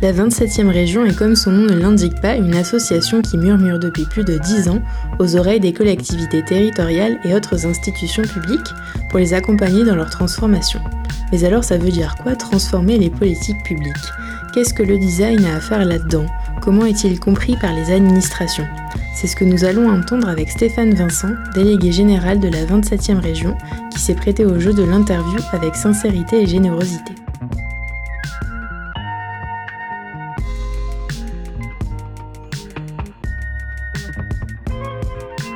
[0.00, 4.04] La 27e région est comme son nom ne l'indique pas une association qui murmure depuis
[4.04, 4.80] plus de 10 ans
[5.18, 8.72] aux oreilles des collectivités territoriales et autres institutions publiques
[9.10, 10.80] pour les accompagner dans leur transformation.
[11.32, 13.92] Mais alors ça veut dire quoi transformer les politiques publiques?
[14.54, 16.26] Qu'est-ce que le design a à faire là-dedans?
[16.62, 18.68] Comment est-il compris par les administrations?
[19.16, 23.56] C'est ce que nous allons entendre avec Stéphane Vincent, délégué général de la 27e région,
[23.90, 27.14] qui s'est prêté au jeu de l'interview avec sincérité et générosité.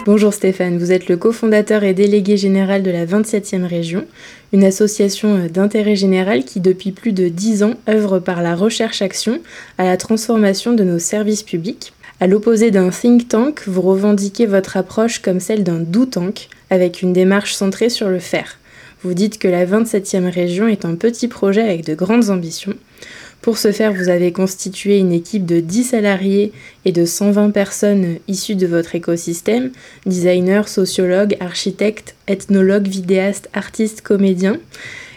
[0.04, 4.04] Bonjour Stéphane, vous êtes le cofondateur et délégué général de la 27e région,
[4.52, 9.40] une association euh, d'intérêt général qui depuis plus de 10 ans œuvre par la recherche-action
[9.78, 11.92] à la transformation de nos services publics.
[12.18, 17.02] À l'opposé d'un think tank, vous revendiquez votre approche comme celle d'un do tank, avec
[17.02, 18.58] une démarche centrée sur le faire.
[19.04, 22.74] Vous dites que la 27e région est un petit projet avec de grandes ambitions.
[23.42, 26.52] Pour ce faire, vous avez constitué une équipe de 10 salariés
[26.84, 29.72] et de 120 personnes issues de votre écosystème,
[30.06, 34.58] designers, sociologues, architectes, ethnologues, vidéastes, artistes, comédiens.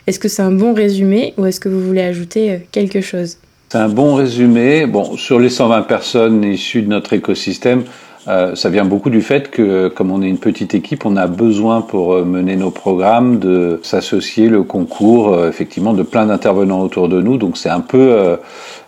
[0.07, 3.37] Est-ce que c'est un bon résumé ou est-ce que vous voulez ajouter euh, quelque chose?
[3.69, 4.87] C'est un bon résumé.
[4.87, 7.83] Bon, sur les 120 personnes issues de notre écosystème,
[8.27, 11.27] euh, ça vient beaucoup du fait que, comme on est une petite équipe, on a
[11.27, 16.81] besoin pour euh, mener nos programmes de s'associer le concours, euh, effectivement, de plein d'intervenants
[16.81, 17.37] autour de nous.
[17.37, 18.37] Donc c'est un peu,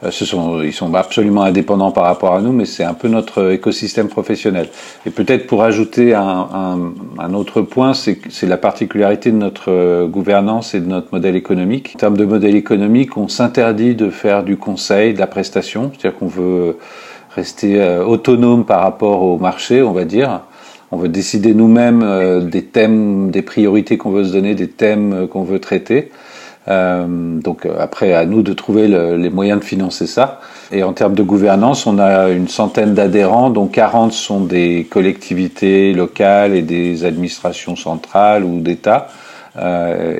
[0.10, 3.52] ce sont, ils sont absolument indépendants par rapport à nous, mais c'est un peu notre
[3.52, 4.70] écosystème professionnel.
[5.06, 10.74] Et peut-être pour ajouter un, un, un autre point, c'est la particularité de notre gouvernance
[10.74, 11.94] et de notre modèle économique.
[11.96, 16.18] En termes de modèle économique, on s'interdit de faire du conseil, de la prestation, c'est-à-dire
[16.18, 16.78] qu'on veut
[17.38, 20.42] rester euh, autonome par rapport au marché, on va dire.
[20.92, 25.14] On veut décider nous-mêmes euh, des thèmes, des priorités qu'on veut se donner, des thèmes
[25.14, 26.12] euh, qu'on veut traiter.
[26.68, 28.88] donc après, à nous de trouver
[29.24, 30.42] les moyens de financer ça.
[30.72, 35.94] Et en termes de gouvernance, on a une centaine d'adhérents, dont 40 sont des collectivités
[35.94, 39.08] locales et des administrations centrales ou d'État,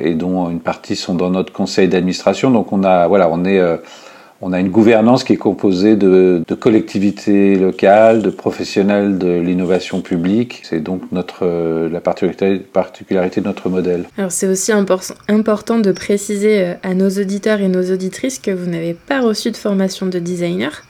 [0.06, 2.50] et dont une partie sont dans notre conseil d'administration.
[2.50, 3.60] Donc on a, voilà, on est
[4.40, 10.62] on a une gouvernance qui est composée de, collectivités locales, de professionnels de l'innovation publique.
[10.62, 14.04] C'est donc notre, euh, la particularité, de notre modèle.
[14.16, 18.70] Alors c'est aussi important de préciser euh, à nos auditeurs et nos auditrices que vous
[18.70, 20.82] n'avez pas reçu de formation de designer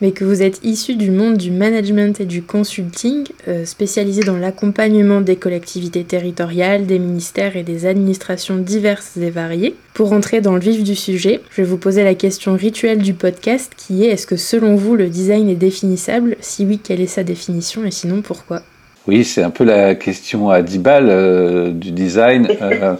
[0.00, 4.36] mais que vous êtes issu du monde du management et du consulting, euh, spécialisé dans
[4.36, 9.74] l'accompagnement des collectivités territoriales, des ministères et des administrations diverses et variées.
[9.94, 13.14] Pour entrer dans le vif du sujet, je vais vous poser la question rituelle du
[13.14, 16.36] podcast qui est est-ce que selon vous le design est définissable?
[16.40, 17.84] Si oui, quelle est sa définition?
[17.84, 18.62] Et sinon pourquoi?
[19.06, 22.48] Oui, c'est un peu la question à 10 balles euh, du design.
[22.62, 22.94] Euh,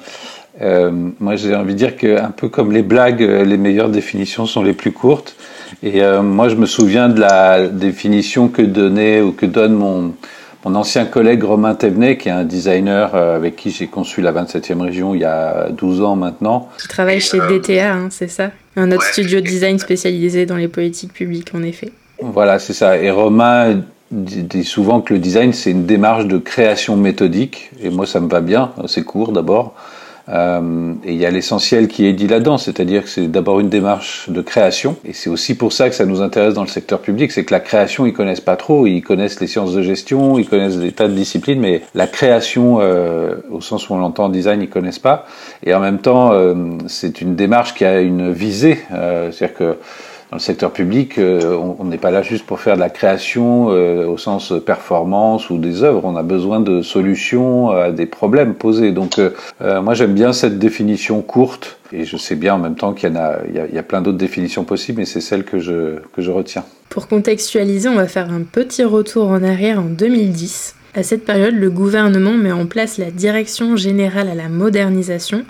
[0.63, 0.91] euh,
[1.21, 4.63] moi, j'ai envie de dire que, un peu comme les blagues, les meilleures définitions sont
[4.63, 5.37] les plus courtes.
[5.83, 10.15] Et euh, moi, je me souviens de la définition que donnait ou que donne mon,
[10.65, 14.33] mon ancien collègue Romain Thévenet, qui est un designer euh, avec qui j'ai conçu la
[14.33, 16.69] 27e région il y a 12 ans maintenant.
[16.81, 18.51] Qui travaille chez DTA, hein, c'est ça?
[18.77, 21.93] Un autre studio de design spécialisé dans les politiques publiques, en effet.
[22.21, 22.99] Voilà, c'est ça.
[22.99, 27.71] Et Romain dit souvent que le design, c'est une démarche de création méthodique.
[27.83, 28.73] Et moi, ça me va bien.
[28.87, 29.75] C'est court d'abord.
[30.29, 33.69] Euh, et il y a l'essentiel qui est dit là-dedans, c'est-à-dire que c'est d'abord une
[33.69, 37.01] démarche de création, et c'est aussi pour ça que ça nous intéresse dans le secteur
[37.01, 40.39] public, c'est que la création, ils connaissent pas trop, ils connaissent les sciences de gestion,
[40.39, 44.25] ils connaissent des tas de disciplines, mais la création, euh, au sens où on l'entend
[44.25, 45.27] en design, ils connaissent pas.
[45.65, 46.55] Et en même temps, euh,
[46.89, 49.77] c'est une démarche qui a une visée, euh, c'est-à-dire que
[50.31, 53.71] dans le secteur public, euh, on n'est pas là juste pour faire de la création
[53.71, 56.05] euh, au sens performance ou des œuvres.
[56.05, 58.91] On a besoin de solutions à des problèmes posés.
[58.91, 59.31] Donc, euh,
[59.83, 61.79] moi, j'aime bien cette définition courte.
[61.93, 64.03] Et je sais bien en même temps qu'il y, en a, il y a, plein
[64.03, 66.65] d'autres définitions possibles, mais c'est celle que je, que je retiens.
[66.89, 70.75] Pour contextualiser, on va faire un petit retour en arrière en 2010.
[70.97, 75.45] À cette période, le gouvernement met en place la Direction générale à la modernisation,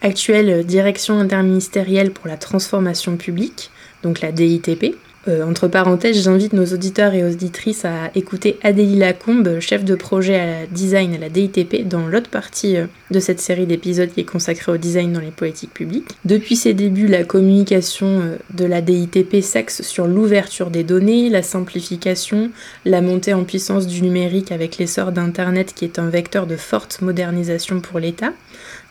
[0.00, 3.70] actuelle Direction interministérielle pour la transformation publique,
[4.02, 4.96] donc la DITP.
[5.28, 10.34] Euh, entre parenthèses, j'invite nos auditeurs et auditrices à écouter Adélie Lacombe, chef de projet
[10.34, 14.20] à la design à la DITP, dans l'autre partie euh, de cette série d'épisodes qui
[14.20, 16.10] est consacrée au design dans les politiques publiques.
[16.24, 21.42] Depuis ses débuts, la communication euh, de la DITP s'axe sur l'ouverture des données, la
[21.44, 22.50] simplification,
[22.84, 27.00] la montée en puissance du numérique avec l'essor d'Internet qui est un vecteur de forte
[27.00, 28.32] modernisation pour l'État.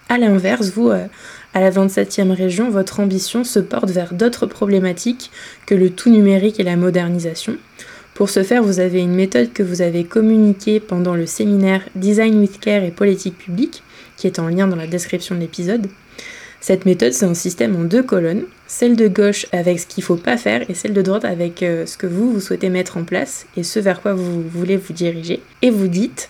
[0.08, 0.92] A l'inverse, vous,
[1.54, 5.32] à la 27e région, votre ambition se porte vers d'autres problématiques
[5.66, 7.58] que le tout numérique et la modernisation.
[8.14, 12.40] Pour ce faire, vous avez une méthode que vous avez communiquée pendant le séminaire Design
[12.40, 13.84] with Care et politique publique,
[14.18, 15.88] qui est en lien dans la description de l'épisode.
[16.60, 20.06] Cette méthode, c'est un système en deux colonnes, celle de gauche avec ce qu'il ne
[20.06, 22.98] faut pas faire et celle de droite avec euh, ce que vous, vous souhaitez mettre
[22.98, 25.42] en place et ce vers quoi vous voulez vous diriger.
[25.64, 26.30] Et vous dites,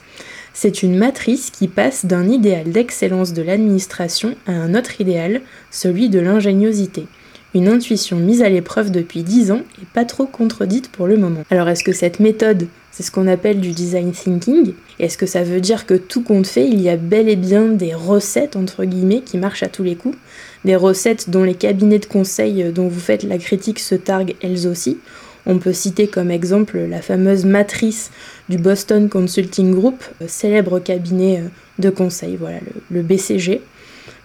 [0.54, 6.10] c'est une matrice qui passe d'un idéal d'excellence de l'administration à un autre idéal, celui
[6.10, 7.08] de l'ingéniosité.
[7.54, 11.44] Une intuition mise à l'épreuve depuis 10 ans et pas trop contredite pour le moment.
[11.50, 14.74] Alors est-ce que cette méthode, c'est ce qu'on appelle du design thinking?
[15.00, 17.68] Est-ce que ça veut dire que tout compte fait, il y a bel et bien
[17.68, 20.18] des recettes, entre guillemets, qui marchent à tous les coups?
[20.64, 24.66] Des recettes dont les cabinets de conseil dont vous faites la critique se targuent elles
[24.66, 25.00] aussi?
[25.46, 28.12] On peut citer comme exemple la fameuse matrice
[28.50, 31.48] du Boston Consulting Group, euh, célèbre cabinet euh,
[31.80, 32.58] de conseil, voilà,
[32.90, 33.62] le, BCG.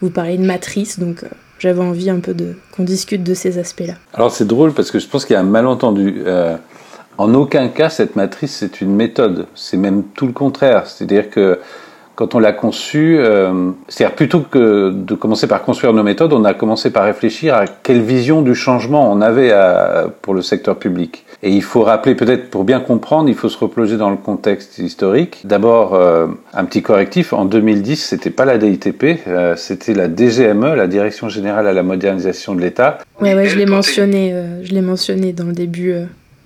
[0.03, 1.29] Vous parlez de matrice, donc euh,
[1.59, 3.95] j'avais envie un peu de qu'on discute de ces aspects-là.
[4.13, 6.23] Alors c'est drôle parce que je pense qu'il y a un malentendu.
[7.17, 9.47] en aucun cas, cette matrice, c'est une méthode.
[9.55, 10.87] C'est même tout le contraire.
[10.87, 11.59] C'est-à-dire que
[12.17, 16.45] quand on l'a conçu, euh, c'est-à-dire plutôt que de commencer par construire nos méthodes, on
[16.45, 19.53] a commencé par réfléchir à quelle vision du changement on avait
[20.23, 21.27] pour le secteur public.
[21.43, 24.79] Et il faut rappeler, peut-être pour bien comprendre, il faut se replonger dans le contexte
[24.79, 25.43] historique.
[25.45, 30.75] D'abord, euh, un petit correctif, en 2010, c'était pas la DITP, euh, c'était la DGME,
[30.75, 32.99] la Direction Générale à la Modernisation de l'État.
[33.21, 35.95] Ouais, ouais, je l'ai mentionné, je l'ai mentionné dans le début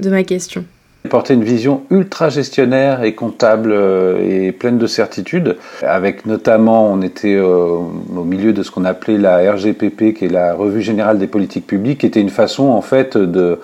[0.01, 0.65] de ma question
[1.09, 4.19] portait une vision ultra gestionnaire et comptable euh,
[4.49, 9.17] et pleine de certitudes, avec notamment, on était euh, au milieu de ce qu'on appelait
[9.17, 12.83] la RGPP, qui est la Revue Générale des Politiques Publiques, qui était une façon en
[12.83, 13.59] fait de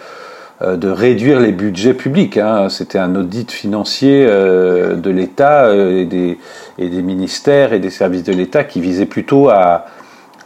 [0.63, 2.39] euh, de réduire les budgets publics.
[2.39, 2.71] Hein.
[2.71, 6.39] C'était un audit financier de l'État et des,
[6.79, 9.85] et des ministères et des services de l'État qui visait plutôt à,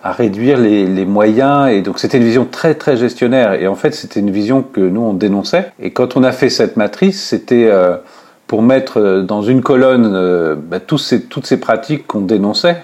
[0.03, 1.71] à réduire les, moyens.
[1.71, 3.55] Et donc c'était une vision très très gestionnaire.
[3.55, 5.73] Et en fait c'était une vision que nous on dénonçait.
[5.81, 7.97] Et quand on a fait cette matrice c'était euh,
[8.47, 12.79] pour mettre euh, dans une colonne euh, bah, ces, toutes ces pratiques qu'on dénonçait.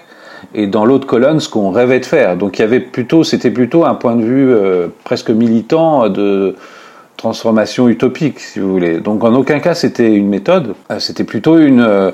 [0.53, 2.37] Et dans l'autre colonne ce qu'on rêvait de faire.
[2.37, 4.55] Donc il y avait plutôt c'était plutôt un point de vue
[5.03, 6.55] presque militant de
[7.17, 8.99] transformation utopique si vous voulez.
[8.99, 10.75] Donc en aucun cas c'était une méthode.
[10.99, 12.13] C'était plutôt une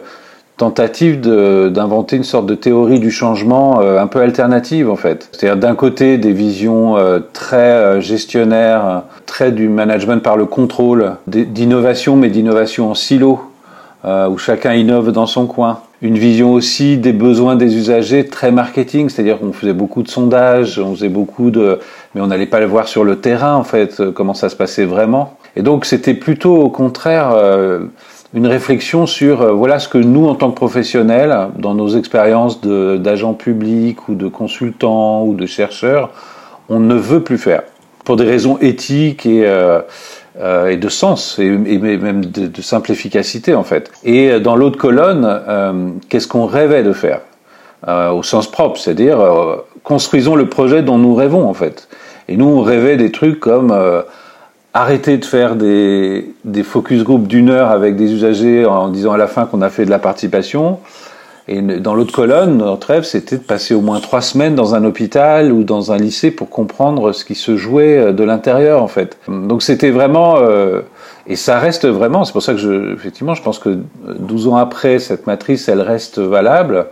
[0.58, 5.30] tentative d'inventer une sorte de théorie du changement euh, un peu alternative en fait.
[5.32, 11.16] C'est-à-dire d'un côté des visions euh, très euh, gestionnaires, très du management par le contrôle,
[11.28, 13.42] d'innovation mais d'innovation en silo,
[14.06, 15.80] où chacun innove dans son coin.
[16.02, 20.78] Une vision aussi des besoins des usagers très marketing, c'est-à-dire qu'on faisait beaucoup de sondages,
[20.78, 21.80] on faisait beaucoup de,
[22.14, 24.84] mais on n'allait pas le voir sur le terrain en fait, comment ça se passait
[24.84, 25.38] vraiment.
[25.56, 27.34] Et donc c'était plutôt au contraire
[28.34, 32.62] une réflexion sur euh, voilà ce que nous, en tant que professionnels, dans nos expériences
[32.62, 36.10] d'agents publics ou de consultants ou de chercheurs,
[36.70, 37.64] on ne veut plus faire
[38.06, 39.80] pour des raisons éthiques et, euh,
[40.40, 43.92] euh et de sens et, même de, de, simplificacité en fait.
[44.04, 47.22] Et dans l'autre colonne, qu'est-ce qu'on rêvait de faire?
[47.88, 49.20] Au sens propre, c'est-à-dire
[49.84, 51.88] construisons le projet dont nous rêvons en fait.
[52.28, 53.72] Et nous, on rêvait des trucs comme
[54.74, 59.28] arrêter de faire des, focus group d'une heure avec des usagers en disant à la
[59.28, 60.80] fin qu'on a fait de la participation.
[61.50, 64.86] Et dans l'autre colonne, notre rêve, c'était de passer au moins trois semaines dans un
[64.86, 68.88] hôpital ou dans un lycée pour comprendre ce qui se jouait euh, de l'intérieur, en
[68.88, 69.18] fait.
[69.28, 70.82] Donc c'était vraiment, euh,
[71.28, 73.78] et ça reste vraiment, c'est pour ça que je, effectivement, je pense que
[74.20, 76.86] 12 ans après, cette matrice, elle reste valable.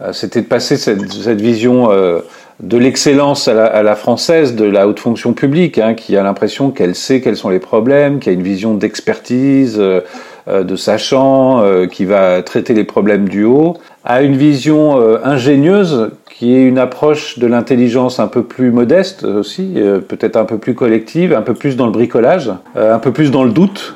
[0.00, 2.20] Euh, c'était de passer cette, vision euh,
[2.60, 6.94] de l'excellence à, la, française de la haute fonction publique, hein, qui a l'impression qu'elle
[6.94, 10.00] sait quels sont les problèmes, qui a une vision d'expertise, euh,
[10.46, 16.64] de sachant, qui va traiter les problèmes du haut, à une vision ingénieuse qui est
[16.64, 21.40] une approche de l'intelligence un peu plus modeste aussi, peut-être un peu plus collective, un
[21.40, 23.94] peu plus dans le bricolage, un peu plus dans le doute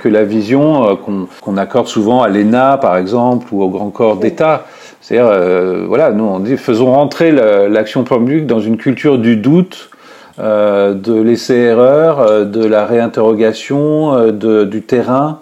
[0.00, 0.96] que la vision
[1.42, 4.66] qu'on accorde souvent à l'ENA par exemple ou au grand corps d'État.
[5.00, 9.90] C'est-à-dire, euh, voilà, nous on dit faisons rentrer l'action publique dans une culture du doute,
[10.38, 15.40] euh, de l'essai-erreur, euh, de la réinterrogation, de, du terrain,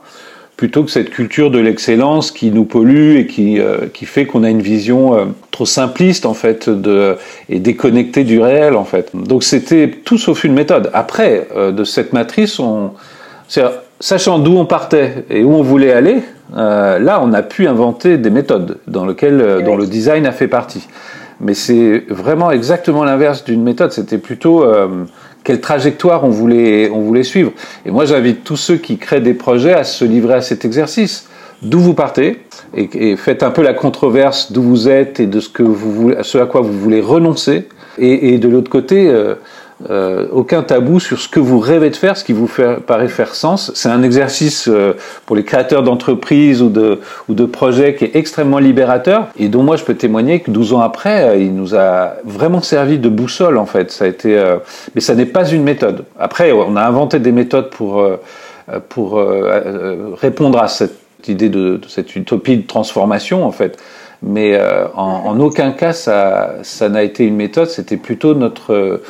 [0.56, 3.58] plutôt que cette culture de l'excellence qui nous pollue et qui,
[3.92, 7.16] qui fait qu'on a une vision trop simpliste en fait de,
[7.50, 9.10] et déconnectée du réel en fait.
[9.14, 10.90] Donc c'était tout sauf une méthode.
[10.94, 12.92] Après, de cette matrice, on,
[14.00, 16.22] sachant d'où on partait et où on voulait aller,
[16.54, 20.86] là on a pu inventer des méthodes dans lesquelles dont le design a fait partie.
[21.40, 23.92] Mais c'est vraiment exactement l'inverse d'une méthode.
[23.92, 24.64] C'était plutôt
[25.46, 27.52] quelle trajectoire on voulait, on voulait suivre.
[27.84, 31.28] Et moi, j'invite tous ceux qui créent des projets à se livrer à cet exercice.
[31.62, 32.42] D'où vous partez
[32.74, 36.16] et, faites un peu la controverse d'où vous êtes et de ce que vous voulez,
[36.22, 37.68] ce à quoi vous voulez renoncer.
[37.96, 39.08] Et, de l'autre côté,
[39.90, 43.08] euh, aucun tabou sur ce que vous rêvez de faire, ce qui vous fait, paraît
[43.08, 43.72] faire sens.
[43.74, 44.94] C'est un exercice euh,
[45.26, 49.84] pour les créateurs d'entreprises ou de, projets qui est extrêmement libérateur et dont moi je
[49.84, 53.66] peux témoigner que 12 ans après, euh, il nous a vraiment servi de boussole en
[53.66, 53.90] fait.
[53.90, 54.42] Ça a été,
[54.94, 56.04] mais ça n'est pas une méthode.
[56.18, 58.02] Après, on a inventé des méthodes pour,
[60.20, 63.78] répondre à cette idée de, cette utopie de transformation en fait.
[64.22, 64.58] Mais
[64.94, 67.68] en, aucun cas ça n'a été une méthode.
[67.68, 69.00] C'était plutôt notre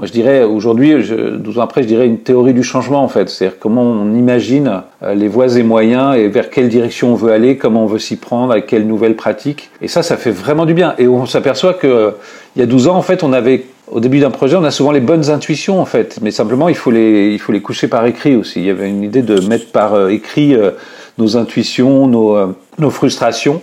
[0.00, 3.28] moi, je dirais aujourd'hui, 12 ans après, je dirais une théorie du changement en fait.
[3.28, 7.32] C'est-à-dire comment on imagine euh, les voies et moyens et vers quelle direction on veut
[7.32, 9.68] aller, comment on veut s'y prendre, avec quelles nouvelles pratiques.
[9.82, 10.94] Et ça, ça fait vraiment du bien.
[10.96, 12.14] Et on s'aperçoit que
[12.56, 14.70] il y a 12 ans, en fait, on avait au début d'un projet, on a
[14.70, 17.86] souvent les bonnes intuitions en fait, mais simplement il faut les il faut les coucher
[17.86, 18.60] par écrit aussi.
[18.60, 20.70] Il y avait une idée de mettre par euh, écrit euh,
[21.18, 23.60] nos intuitions, nos nos frustrations.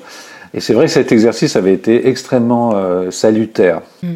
[0.54, 2.76] Et c'est vrai que cet exercice avait été extrêmement
[3.10, 3.82] salutaire.
[4.04, 4.08] Mm.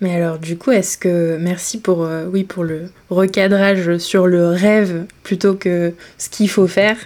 [0.00, 4.48] Mais alors du coup, est-ce que merci pour euh, oui pour le recadrage sur le
[4.48, 6.96] rêve plutôt que ce qu'il faut faire.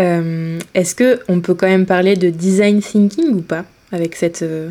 [0.00, 4.42] Euh, est-ce que on peut quand même parler de design thinking ou pas avec cette
[4.42, 4.70] euh,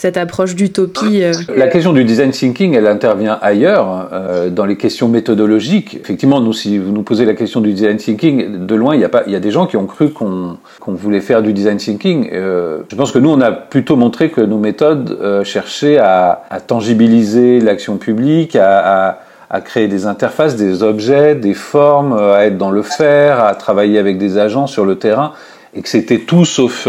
[0.00, 1.32] cette approche d'utopie euh.
[1.54, 5.98] La question du design thinking, elle intervient ailleurs, euh, dans les questions méthodologiques.
[6.00, 9.04] Effectivement, nous, si vous nous posez la question du design thinking, de loin, il y
[9.04, 12.30] a y a des gens qui ont cru qu'on voulait faire du design thinking.
[12.32, 17.60] Euh, je pense que nous, on a plutôt montré que nos méthodes cherchaient à, tangibiliser
[17.60, 19.18] l'action publique, à,
[19.66, 24.16] créer des interfaces, des objets, des formes, à être dans le faire, à travailler avec
[24.16, 25.34] des agents sur le terrain,
[25.74, 26.88] et que c'était tout sauf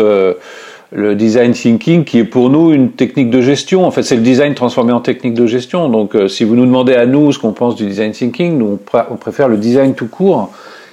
[0.92, 3.86] le design thinking qui est pour nous une technique de gestion.
[3.86, 5.90] En fait, c'est le design transformé en technique de gestion.
[5.90, 8.78] Donc, euh, si vous nous demandez à nous ce qu'on pense du design thinking, nous,
[9.10, 10.52] on, préfère le design tout court,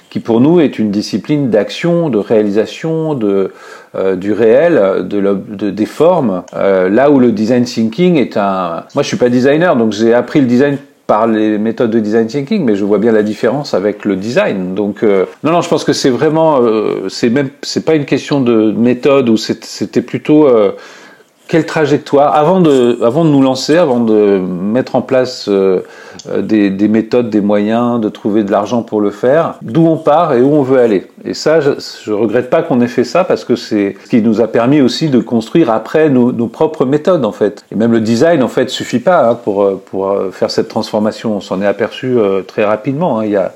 [0.09, 3.51] qui pour nous est une discipline d'action, de réalisation, de,
[3.95, 6.43] euh, du réel, de, de des formes.
[6.55, 8.85] Euh, là où le design thinking est un...
[8.95, 10.77] Moi, je suis pas designer, donc j'ai appris le design
[11.09, 14.75] par les méthodes de design thinking, mais je vois bien la différence avec le design.
[14.75, 18.05] Donc euh, non, non, je pense que c'est vraiment, euh, c'est même, c'est pas une
[18.05, 20.73] question de méthode ou c'était plutôt euh,
[21.49, 25.81] quelle trajectoire avant de, avant de nous lancer, avant de mettre en place euh,
[26.29, 29.97] euh, des, des, méthodes, des moyens, de trouver de l'argent pour le faire, d'où on
[29.97, 31.07] part et où on veut aller.
[31.25, 31.71] Et ça, je,
[32.03, 34.79] je regrette pas qu'on ait fait ça parce que c'est ce qui nous a permis
[34.79, 37.65] aussi de construire après nos, nos, propres méthodes en fait.
[37.71, 41.35] Et même le design en fait suffit pas hein, pour euh, pour faire cette transformation.
[41.35, 42.15] On s'en est aperçu
[42.47, 43.19] très rapidement.
[43.19, 43.25] Hein.
[43.25, 43.47] Il y a euh,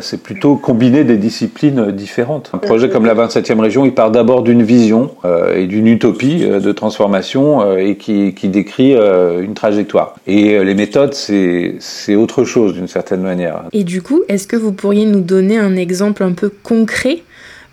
[0.00, 2.50] c'est plutôt combiner des disciplines différentes.
[2.52, 6.44] Un projet comme la 27e région, il part d'abord d'une vision euh, et d'une utopie
[6.44, 10.14] euh, de transformation et qui décrit une trajectoire.
[10.26, 13.64] Et les méthodes, c'est autre chose d'une certaine manière.
[13.72, 17.22] Et du coup, est-ce que vous pourriez nous donner un exemple un peu concret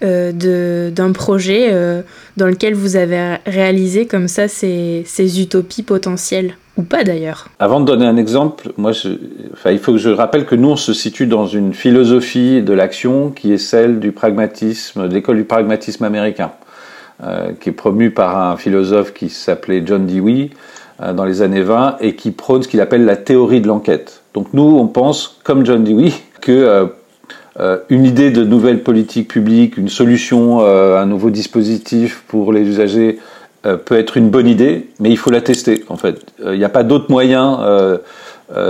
[0.03, 2.03] d'un projet
[2.37, 7.47] dans lequel vous avez réalisé comme ça ces, utopies potentielles ou pas d'ailleurs.
[7.59, 8.91] Avant de donner un exemple, moi,
[9.53, 12.73] enfin, il faut que je rappelle que nous, on se situe dans une philosophie de
[12.73, 16.51] l'action qui est celle du pragmatisme, de l'école du pragmatisme américain,
[17.23, 20.49] euh, qui est promue par un philosophe qui s'appelait John Dewey
[21.01, 24.23] euh, dans les années 20 et qui prône ce qu'il appelle la théorie de l'enquête.
[24.33, 26.87] Donc nous, on pense, comme John Dewey, que euh, euh
[27.89, 33.19] une idée de nouvelle politique publique, une solution, euh, un nouveau dispositif pour les usagers
[33.65, 36.19] euh, peut être une bonne idée, mais il faut la tester en fait.
[36.39, 37.97] Il euh, n'y a pas d'autre moyen euh,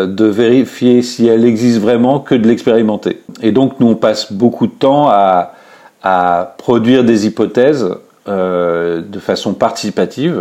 [0.06, 3.24] de vérifier si elle existe vraiment que de l'expérimenter.
[3.42, 7.90] Et donc nous on passe beaucoup de temps à produire des hypothèses
[8.28, 10.40] de façon participative.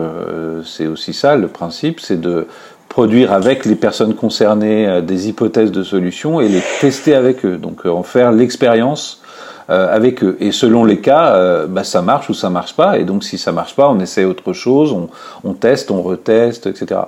[0.65, 2.47] c'est aussi ça le principe, c'est de
[2.93, 7.57] produire avec les personnes concernées des hypothèses de solutions et les tester avec eux.
[7.57, 9.23] Donc en faire l'expérience
[9.71, 10.37] euh, avec eux.
[10.41, 12.99] Et selon les cas, euh, bah, ça marche ou ça marche pas.
[12.99, 15.09] Et donc si ça marche pas, on essaie autre chose, on,
[15.45, 17.03] on teste, on reteste, etc.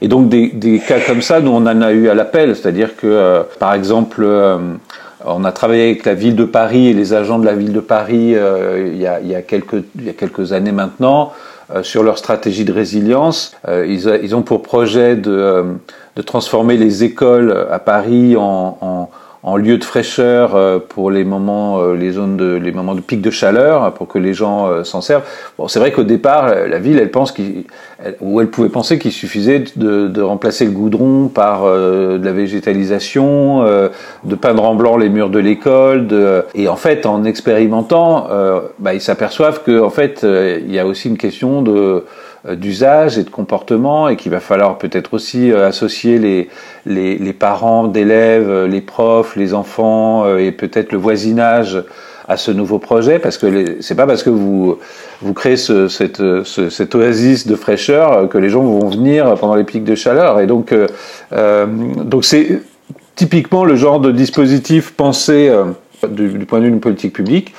[0.00, 2.96] Et donc des, des, cas comme ça, nous on en a eu à l'appel, c'est-à-dire
[2.96, 4.26] que euh, par exemple
[5.24, 7.80] on a travaillé avec la ville de Paris et les agents de la ville de
[7.80, 11.32] Paris il, y a, il, y a quelques, il y a quelques années maintenant
[11.82, 13.56] sur leur stratégie de résilience.
[13.66, 15.64] ils, ils, ont pour projet de,
[16.16, 19.10] de transformer les écoles à Paris en, en
[19.42, 23.00] en lieu de fraîcheur euh, pour les moments, euh, les zones de, les moments de
[23.00, 25.24] pic de chaleur, hein, pour que les gens euh, s'en servent.
[25.58, 27.64] Bon, c'est vrai qu'au départ, la ville, elle pense qu'il,
[28.20, 33.64] ou elle pouvait penser qu'il suffisait de, de, remplacer le goudron par de la végétalisation,
[33.64, 36.44] de peindre en blanc les murs de l'école, de...
[36.54, 38.28] et en fait, en expérimentant,
[38.78, 42.04] bah, ils s'aperçoivent que en fait, il y a aussi une question de
[42.46, 46.48] d'usage et de comportement et qu'il va falloir peut-être aussi euh, associer les,
[46.86, 51.82] les, parents d'élèves, euh, les profs, les enfants et peut-être le voisinage
[52.28, 54.78] à ce nouveau projet parce que c'est pas parce que vous
[55.22, 59.54] vous créez ce, cette, ce, cette oasis de fraîcheur que les gens vont venir pendant
[59.54, 60.38] les pics de chaleur.
[60.38, 62.62] Et donc euh, donc c'est
[63.16, 65.50] typiquement le genre de dispositif pensé
[66.08, 67.54] du, du, point de vue d'une politique publique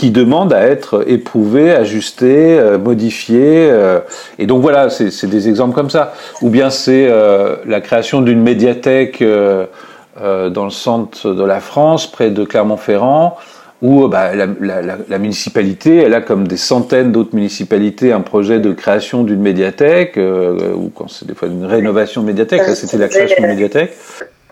[0.00, 3.68] qui demande à être éprouvé, ajusté, euh, modifié.
[3.70, 4.00] Euh,
[4.38, 6.14] et donc voilà, c'est des exemples comme ça.
[6.40, 12.30] Ou bien c'est euh, la création d'une médiathèque dans le centre de la France, près
[12.30, 13.36] de Clermont-Ferrand,
[13.82, 18.58] où bah, la, la, la, municipalité, elle a comme des centaines d'autres municipalités un projet
[18.58, 22.96] de création d'une médiathèque, ou quand c'est des fois une rénovation de médiathèque, là c'était
[22.96, 23.92] la création d'une médiathèque.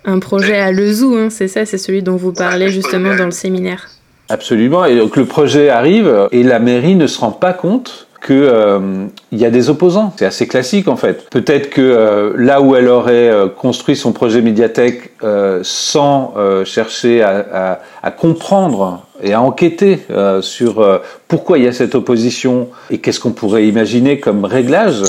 [0.04, 3.30] Un projet à Lezou, hein, c'est ça, c'est celui dont vous parlez justement dans le
[3.30, 3.88] séminaire.
[4.28, 4.85] Absolument.
[4.85, 9.06] Et donc le projet arrive et la mairie ne se rend pas compte qu'il euh,
[9.32, 10.12] y a des opposants.
[10.16, 11.28] C'est assez classique en fait.
[11.30, 17.23] Peut-être que euh, là où elle aurait euh, construit son projet médiathèque euh, sans chercher
[17.23, 20.00] à, à, à, comprendre et à enquêter
[20.40, 25.02] sur pourquoi il y a cette opposition et qu'est-ce qu'on pourrait imaginer comme réglage,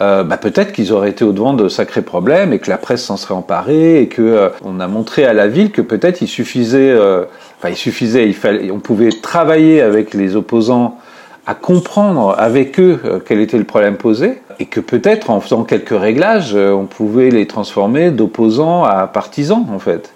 [0.00, 3.02] euh, bah peut-être qu'ils auraient été au devant de sacrés problèmes et que la presse
[3.02, 6.28] s'en serait emparée et que euh, on a montré à la ville que peut-être il
[6.28, 7.24] suffisait, euh,
[7.58, 10.98] enfin il suffisait, il fallait, on pouvait travailler avec les opposants
[11.46, 15.98] à comprendre avec eux quel était le problème posé et que peut-être en faisant quelques
[15.98, 20.12] réglages, on pouvait les transformer d'opposants à partisans en fait.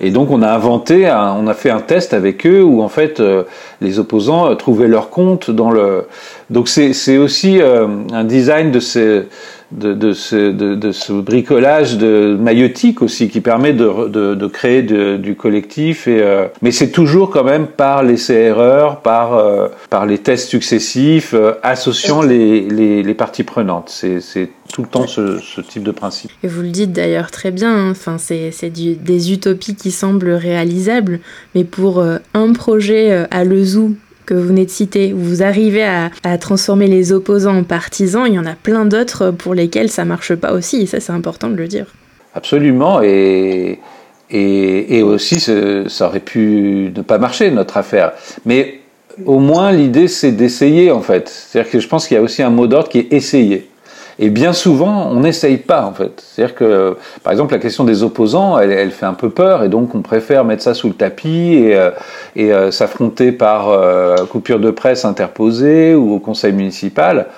[0.00, 3.20] Et donc on a inventé, on a fait un test avec eux où en fait
[3.20, 3.44] euh,
[3.80, 6.06] les opposants euh, trouvaient leur compte dans le.
[6.48, 9.22] Donc c'est aussi euh, un design de ces
[9.72, 15.36] de, de, ce, de, de, ce, bricolage de maillotique aussi qui permet de, créer du
[15.36, 16.08] collectif.
[16.08, 21.34] Et, euh, mais c'est toujours quand même par l'essai-erreur, par, euh, par les tests successifs,
[21.34, 23.88] euh, associant les, les, les, parties prenantes.
[23.90, 26.30] C'est tout le temps ce, ce, type de principe.
[26.42, 27.90] Et vous le dites d'ailleurs très bien, hein.
[27.90, 31.20] enfin, c'est des utopies qui semblent réalisables,
[31.54, 32.02] mais pour
[32.34, 33.96] un projet à Lezou
[34.30, 38.34] que vous venez de citer, où vous arrivez à, transformer les opposants en partisans, il
[38.34, 41.50] y en a plein d'autres pour lesquels ça marche pas aussi, et ça c'est important
[41.50, 41.86] de le dire.
[42.36, 43.80] Absolument, et,
[44.30, 48.12] et, aussi ça aurait pu ne pas marcher notre affaire.
[48.46, 48.78] Mais
[49.26, 51.28] au moins l'idée c'est d'essayer en fait.
[51.28, 53.68] C'est-à-dire que je pense qu'il y a aussi un mot d'ordre qui est essayer.
[54.22, 56.22] Et bien souvent, on n'essaye pas, en fait.
[56.22, 59.94] C'est-à-dire que, par exemple, la question des opposants, elle, fait un peu peur, et donc
[59.94, 61.90] on préfère mettre ça sous le tapis et, euh,
[62.36, 67.28] euh, s'affronter par euh, coupure de presse interposée ou au conseil municipal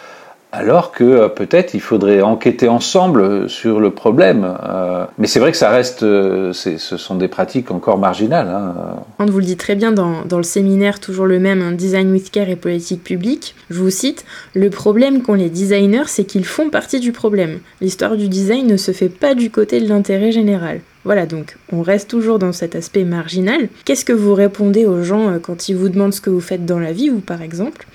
[0.53, 4.57] alors que euh, peut-être il faudrait enquêter ensemble sur le problème.
[4.63, 8.49] Euh, mais c'est vrai que ça reste, euh, ce sont des pratiques encore marginales.
[8.49, 8.75] Hein.
[9.19, 12.31] On vous le dit très bien dans, le séminaire, toujours le même, un Design with
[12.31, 13.55] Care et politique publique.
[13.71, 17.61] Je vous cite, le problème qu'ont les designers, c'est qu'ils font partie du problème.
[17.81, 20.81] L'histoire du design ne se fait pas du côté de l'intérêt général.
[21.05, 23.69] Voilà, donc on reste toujours dans cet aspect marginal.
[23.85, 26.79] Qu'est-ce que vous répondez aux gens quand ils vous demandent ce que vous faites dans
[26.79, 27.87] la vie, vous par exemple?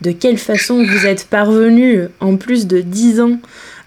[0.00, 3.38] De quelle façon vous êtes parvenu, en plus de 10 ans,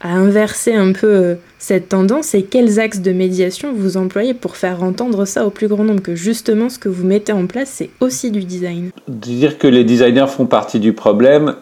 [0.01, 4.55] à inverser un peu euh, cette tendance et quels axes de médiation vous employez pour
[4.55, 7.69] faire entendre ça au plus grand nombre, que justement ce que vous mettez en place,
[7.75, 8.91] c'est aussi du design.
[9.07, 11.55] Dire que les designers font partie du problème,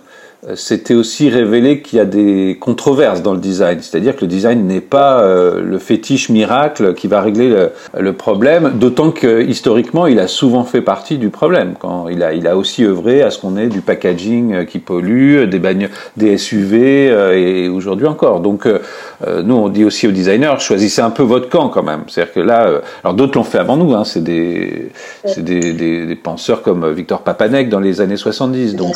[0.54, 3.80] c'était aussi révélé qu'il y a des controverses dans le design.
[3.82, 8.14] C'est-à-dire que le design n'est pas euh, le fétiche miracle qui va régler le, le
[8.14, 11.74] problème, d'autant que historiquement, il a souvent fait partie du problème.
[11.80, 14.78] Quand il a, il a aussi œuvré à ce qu'on ait du packaging euh, qui
[14.78, 18.40] pollue, des bagnoles, des SUV, et aujourd'hui encore.
[18.40, 18.68] Donc,
[19.44, 22.04] nous, on dit aussi aux designers, choisissez un peu votre camp quand même.
[22.08, 23.94] C'est-à-dire que là, alors d'autres l'ont fait avant nous.
[23.94, 24.92] Hein, c'est des,
[25.26, 28.76] c'est des, des, des, penseurs comme Victor Papanek dans les années 70.
[28.76, 28.96] Donc,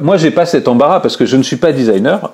[0.00, 2.30] moi, j'ai pas cet embarras parce que je ne suis pas designer.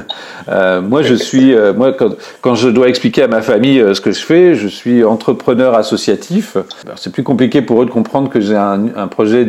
[0.48, 1.92] euh, moi, je suis, euh, moi,
[2.40, 5.74] quand, je dois expliquer à ma famille euh, ce que je fais, je suis entrepreneur
[5.74, 6.56] associatif.
[6.96, 9.46] C'est plus compliqué pour eux de comprendre que j'ai un, projet,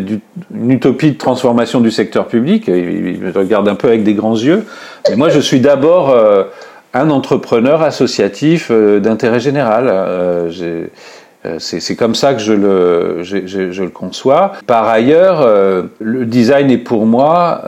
[0.53, 2.67] une utopie de transformation du secteur public.
[2.67, 4.65] Ils, me regardent un peu avec des grands yeux.
[5.09, 6.13] Mais moi, je suis d'abord
[6.93, 9.89] un entrepreneur associatif d'intérêt général.
[11.59, 14.51] c'est comme ça que je, le conçois.
[14.65, 15.47] Par ailleurs,
[15.99, 17.61] le design est pour moi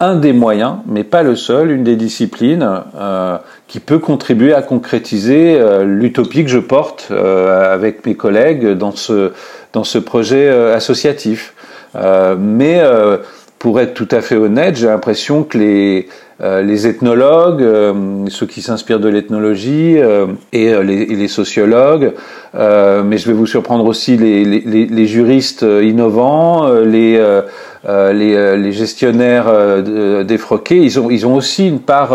[0.00, 2.66] un des moyens, mais pas le seul, une des disciplines
[2.98, 3.36] euh,
[3.68, 8.92] qui peut contribuer à concrétiser euh, l'utopie que je porte euh, avec mes collègues dans
[8.92, 9.32] ce,
[9.74, 11.54] dans ce projet associatif.
[12.38, 12.82] mais
[13.58, 16.08] pour être tout à fait honnête, j'ai l'impression que les,
[16.42, 17.62] les ethnologues,
[18.28, 19.96] ceux qui s'inspirent de l'ethnologie
[20.52, 22.14] et les, les, sociologues,
[22.54, 27.20] mais je vais vous surprendre aussi les, les, les juristes innovants, les
[27.88, 32.14] euh, les, euh, gestionnaires euh, défroqués, ils ont, ils ont aussi une part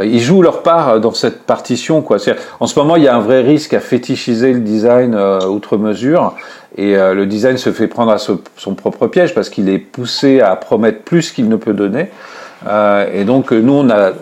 [0.00, 2.02] ils jouent leur part dans cette partition.
[2.02, 2.18] Quoi.
[2.60, 6.36] En ce moment, il y a un vrai risque à fétichiser le design outre mesure,
[6.76, 10.54] et le design se fait prendre à son propre piège parce qu'il est poussé à
[10.54, 12.10] promettre plus qu'il ne peut donner.
[12.66, 14.12] Et donc nous, on a,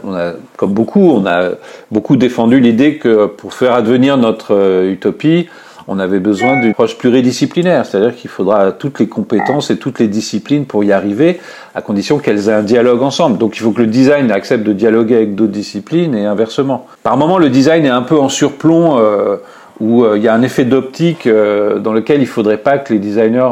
[0.57, 1.51] comme beaucoup, on a
[1.91, 5.49] beaucoup défendu l'idée que pour faire advenir notre utopie,
[5.89, 10.09] on avait besoin d'une approche pluridisciplinaire, c'est-à-dire qu'il faudra toutes les compétences et toutes les
[10.09, 11.41] disciplines pour y arriver,
[11.75, 13.39] à condition qu'elles aient un dialogue ensemble.
[13.39, 16.87] Donc il faut que le design accepte de dialoguer avec d'autres disciplines et inversement.
[17.03, 18.99] Par moment, le design est un peu en surplomb.
[18.99, 19.37] Euh,
[19.79, 22.79] où euh, il y a un effet d'optique euh, dans lequel il ne faudrait pas
[22.79, 23.51] que les designers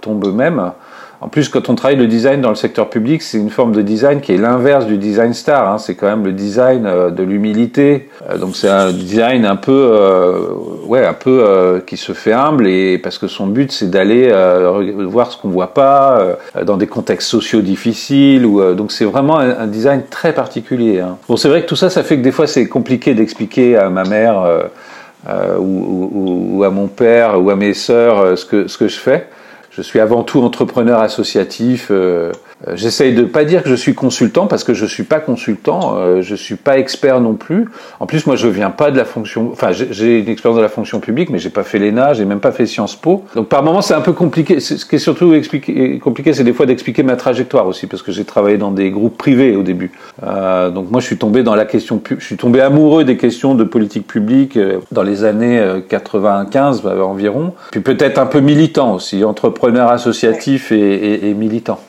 [0.00, 0.70] tombent eux-mêmes.
[1.20, 3.80] En plus, quand on travaille le design dans le secteur public, c'est une forme de
[3.80, 5.70] design qui est l'inverse du design star.
[5.70, 5.78] Hein.
[5.78, 8.10] C'est quand même le design euh, de l'humilité.
[8.28, 10.40] Euh, donc c'est un design un peu, euh,
[10.86, 14.32] ouais, un peu qui se fait humble et parce que son but c'est d'aller
[15.08, 18.42] voir ce qu'on voit pas dans des contextes sociaux difficiles.
[18.76, 21.00] Donc c'est vraiment un, design très particulier.
[21.00, 21.16] Hein.
[21.28, 23.88] Bon, c'est vrai que tout ça, ça fait que des fois c'est compliqué d'expliquer à
[23.88, 24.68] ma mère.
[25.58, 28.98] ou, ou, ou, à mon père ou à mes sœurs ce que ce que je
[28.98, 29.28] fais.
[29.76, 31.88] Je suis avant tout entrepreneur associatif.
[31.90, 32.32] Euh,
[32.74, 36.22] j'essaye de pas dire que je suis consultant parce que je suis pas consultant, euh,
[36.22, 37.68] je suis pas expert non plus.
[38.00, 39.50] En plus, moi, je viens pas de la fonction.
[39.52, 42.40] Enfin, j'ai une expérience de la fonction publique, mais j'ai pas fait l'ENA, j'ai même
[42.40, 43.24] pas fait Sciences Po.
[43.34, 44.60] Donc, par moments, c'est un peu compliqué.
[44.60, 45.34] Ce qui est surtout
[46.02, 49.16] compliqué, c'est des fois d'expliquer ma trajectoire aussi, parce que j'ai travaillé dans des groupes
[49.16, 49.92] privés au début.
[50.22, 52.02] Euh, donc, moi, je suis tombé dans la question.
[52.18, 57.00] Je suis tombé amoureux des questions de politique publique euh, dans les années 95 euh,
[57.00, 57.54] environ.
[57.70, 61.80] Puis peut-être un peu militant aussi, entrepreneur associatif et militant.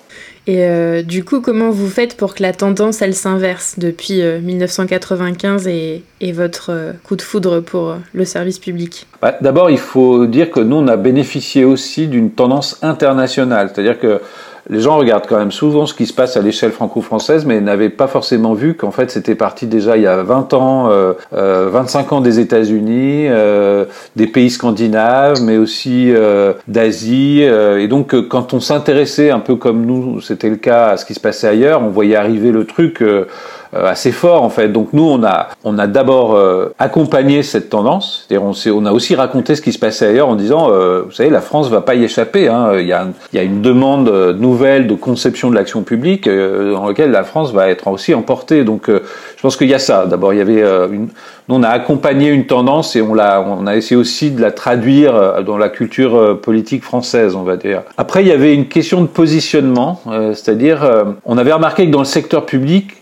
[0.48, 5.68] Et euh, du coup, comment vous faites pour que la tendance, elle s'inverse depuis 1995
[5.68, 9.08] euh, et, votre euh, coup de foudre pour le service public?
[9.22, 13.72] Bah, D'abord, il faut dire que nous, on a bénéficié aussi d'une tendance internationale.
[13.74, 14.22] C'est-à-dire que
[14.70, 17.90] les gens regardent quand même souvent ce qui se passe à l'échelle franco-française, mais n'avaient
[17.90, 22.12] pas forcément vu qu'en fait c'était parti déjà il y a 20 ans, euh, 25
[22.12, 27.42] euh, ans des États-Unis, euh, des pays scandinaves, mais aussi euh, d'Asie.
[27.42, 31.14] et donc quand on s'intéressait un peu comme nous, c'était le cas à ce qui
[31.14, 33.26] se passait ailleurs, on voyait arriver le truc euh,
[33.74, 34.70] assez fort en fait.
[34.70, 38.92] Donc nous on a on a d'abord euh, accompagné cette tendance, c'est-à-dire on, on a
[38.92, 41.82] aussi raconté ce qui se passait ailleurs en disant euh, vous savez la France va
[41.82, 42.48] pas y échapper.
[42.48, 42.72] Hein.
[42.80, 46.88] Il, y a, il y a une demande nouvelle de conception de l'action publique dans
[46.88, 48.64] laquelle la France va être aussi emportée.
[48.64, 50.06] Donc je pense qu'il y a ça.
[50.06, 51.10] D'abord il y avait une
[51.50, 55.44] on a accompagné une tendance et on l'a, on a essayé aussi de la traduire
[55.46, 57.84] dans la culture politique française, on va dire.
[57.98, 60.02] Après, il y avait une question de positionnement,
[60.34, 60.86] c'est-à-dire,
[61.24, 62.97] on avait remarqué que dans le secteur public,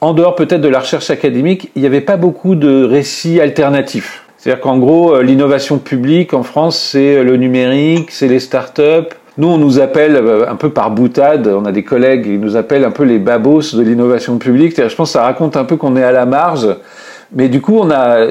[0.00, 4.24] en dehors peut-être de la recherche académique, il n'y avait pas beaucoup de récits alternatifs.
[4.36, 9.08] C'est-à-dire qu'en gros, euh, l'innovation publique en France, c'est euh, le numérique, c'est les startups.
[9.36, 12.56] Nous, on nous appelle euh, un peu par boutade, on a des collègues qui nous
[12.56, 14.76] appellent un peu les babos de l'innovation publique.
[14.76, 16.68] Je pense que ça raconte un peu qu'on est à la marge.
[17.32, 18.26] Mais du coup, on a,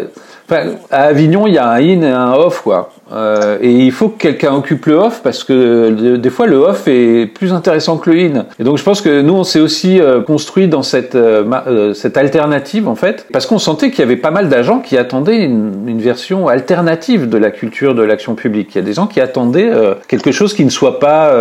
[0.49, 2.89] enfin, à Avignon, il y a un in et un off, quoi.
[3.11, 6.87] Euh, et il faut que quelqu'un occupe le off parce que des fois le off
[6.87, 8.45] est plus intéressant que le in.
[8.59, 12.17] Et donc je pense que nous on s'est aussi euh, construit dans cette euh, cette
[12.17, 15.77] alternative en fait parce qu'on sentait qu'il y avait pas mal d'agents qui attendaient une,
[15.97, 18.69] version alternative de la culture de l'action publique.
[18.75, 19.71] Il y a des gens qui attendaient
[20.07, 21.33] quelque chose qui ne soit pas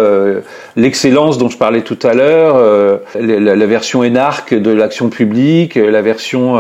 [0.77, 6.59] l'excellence dont je parlais tout à l'heure, la, version énarque de l'action publique, la version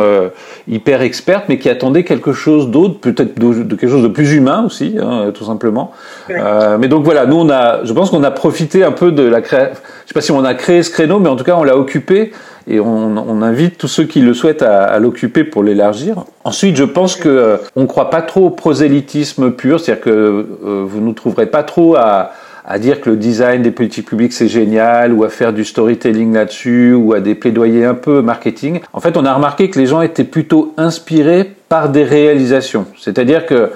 [0.69, 4.63] hyper experte, mais qui attendaient quelque chose d'autre, peut-être de quelque chose de plus humain
[4.67, 5.93] aussi Hein, tout simplement.
[6.31, 9.23] Euh, mais donc voilà, nous on a, je pense qu'on a profité un peu de
[9.23, 9.75] la création.
[10.05, 11.77] Je sais pas si on a créé ce créneau, mais en tout cas on l'a
[11.77, 12.33] occupé
[12.69, 16.25] et on, on, invite tous ceux qui le souhaitent à, à l'occuper pour l'élargir.
[16.43, 20.11] Ensuite, je pense que euh, on ne croit pas trop au prosélytisme pur, c'est-à-dire que
[20.11, 22.33] euh, vous ne trouverez pas trop à,
[22.67, 26.35] à dire que le design des politiques publiques c'est génial ou à faire du storytelling
[26.35, 28.81] là-dessus ou à des plaidoyers un peu marketing.
[28.93, 32.87] En fait, on a remarqué que les gens étaient plutôt inspirés par des réalisations.
[32.99, 33.71] C'est-à-dire que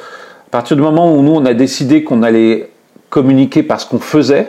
[0.50, 2.70] à partir du moment où nous, on a décidé qu'on allait
[3.08, 4.48] communiquer par ce qu'on faisait,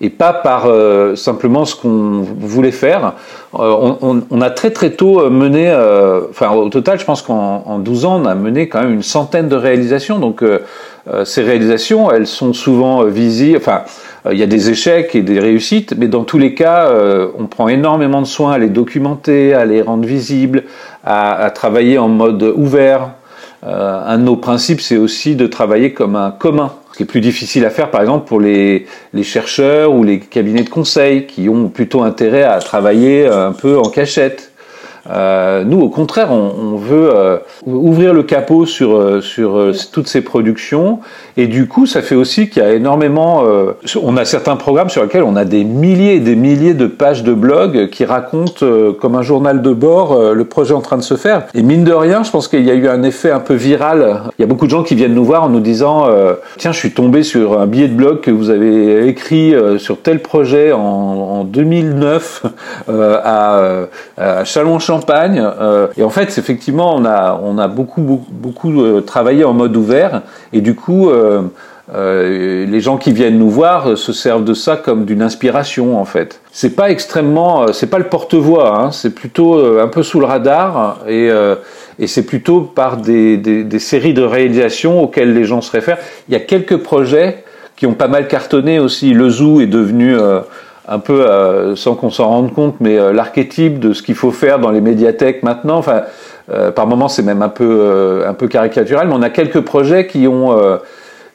[0.00, 3.12] et pas par euh, simplement ce qu'on voulait faire.
[3.56, 3.92] Euh,
[4.28, 8.20] on, a très très tôt mené, euh, enfin au total, je pense qu'en 12 ans,
[8.22, 10.18] on a mené quand même une centaine de réalisations.
[10.18, 10.42] Donc
[11.24, 13.58] ces réalisations, elles sont souvent visibles.
[13.58, 13.82] Enfin,
[14.32, 16.90] il y a des échecs et des réussites, mais dans tous les cas,
[17.38, 20.64] on prend énormément de soin à les documenter, à les rendre visibles,
[21.04, 23.10] à travailler en mode ouvert.
[23.64, 26.72] Un de nos principes, c'est aussi de travailler comme un commun.
[26.92, 30.20] Ce qui est plus difficile à faire, par exemple, pour les, les chercheurs ou les
[30.20, 34.52] cabinets de conseil qui ont plutôt intérêt à travailler un peu en cachette.
[35.10, 40.22] Euh, nous, au contraire, on, veut euh, ouvrir le capot sur, euh, sur toutes ces
[40.22, 41.00] productions.
[41.36, 43.44] Et du coup, ça fait aussi qu'il y a énormément...
[44.02, 47.22] on a certains programmes sur lesquels on a des milliers et des milliers de pages
[47.22, 48.66] de blog qui racontent,
[49.00, 51.46] comme un journal de bord, le projet en train de se faire.
[51.54, 54.22] Et mine de rien, je pense qu'il y a eu un effet un peu viral.
[54.38, 56.06] Il y a beaucoup de gens qui viennent nous voir en nous disant
[56.58, 60.20] Tiens, je suis tombé sur un billet de blog que vous avez écrit sur tel
[60.20, 62.44] projet en, en 2009
[62.88, 63.86] à,
[64.16, 69.44] à Chalon-Champlain Euh, et en fait, effectivement, on a, on a beaucoup, beaucoup, euh, travaillé
[69.44, 70.22] en mode ouvert.
[70.52, 71.42] Et du coup, euh,
[72.66, 76.40] les gens qui viennent nous voir se servent de ça comme d'une inspiration, en fait.
[76.52, 78.78] C'est pas extrêmement, c'est pas le porte-voix.
[78.78, 83.78] Hein, c'est plutôt un peu sous le radar et c'est plutôt par des, des, des,
[83.78, 85.98] séries de réalisations auxquelles les gens se réfèrent.
[86.28, 87.44] Il y a quelques projets
[87.76, 89.12] qui ont pas mal cartonné aussi.
[89.12, 90.16] Le zoo est devenu
[90.86, 94.32] un peu euh, sans qu'on s'en rende compte, mais euh, l'archétype de ce qu'il faut
[94.32, 95.78] faire dans les médiathèques maintenant.
[95.78, 96.02] Enfin,
[96.52, 100.06] euh, par moments c'est même un peu un peu caricatural, mais on a quelques projets
[100.06, 100.54] qui ont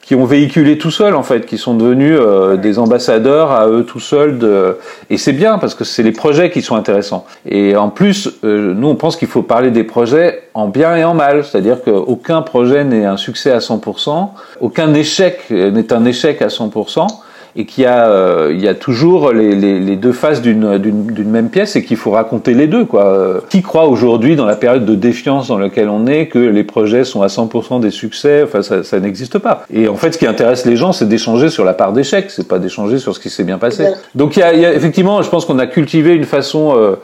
[0.01, 2.19] qui ont véhiculé tout seuls en fait, qui sont devenus
[2.59, 4.37] des ambassadeurs à eux tout seuls.
[4.37, 4.77] De...
[5.09, 7.25] Et c'est bien parce que c'est les projets qui sont intéressants.
[7.47, 11.15] Et en plus, nous on pense qu'il faut parler des projets en bien et en
[11.15, 14.29] mal, c'est-à-dire qu'aucun projet n'est un succès à 100%,
[14.61, 17.07] aucun échec n'est un échec à 100%
[17.55, 20.77] et qu'il y, a, euh, il y a toujours les, les, les deux faces d'une,
[20.77, 22.85] d'une, même pièce et qu'il faut raconter les deux.
[22.85, 23.41] Quoi.
[23.49, 27.03] Qui croit aujourd'hui, dans la période de défiance dans laquelle on est, que les projets
[27.03, 28.43] sont à 100% des succès?
[28.43, 29.63] Enfin, ça, ça n'existe pas.
[29.73, 32.47] Et en fait, ce qui intéresse les gens, c'est d'échanger sur la part d'échec, c'est
[32.47, 33.85] pas d'échanger sur ce qui s'est bien passé.
[34.15, 36.75] Donc, il y a, il y a effectivement, je pense qu'on a cultivé une façon...
[36.77, 36.95] Euh,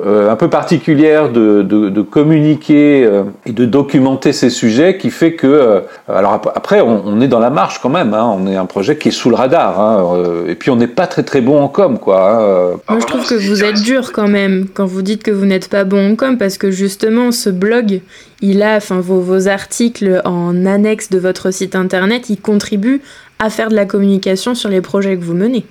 [0.00, 5.10] euh, un peu particulière de, de, de communiquer euh, et de documenter ces sujets qui
[5.10, 8.46] fait que euh, alors après on, on, est dans la marche quand même hein, on
[8.46, 11.22] est un projet qui est sous le radar hein, et puis on n'est pas très
[11.22, 14.66] très bon en com quoi hein, moi je trouve que vous êtes dur quand même
[14.72, 18.00] quand vous dites que vous n'êtes pas bon en com parce que justement ce blog
[18.40, 23.02] il a enfin vos, vos articles en annexe de votre site internet ils contribuent
[23.38, 25.64] à faire de la communication sur les projets que vous menez.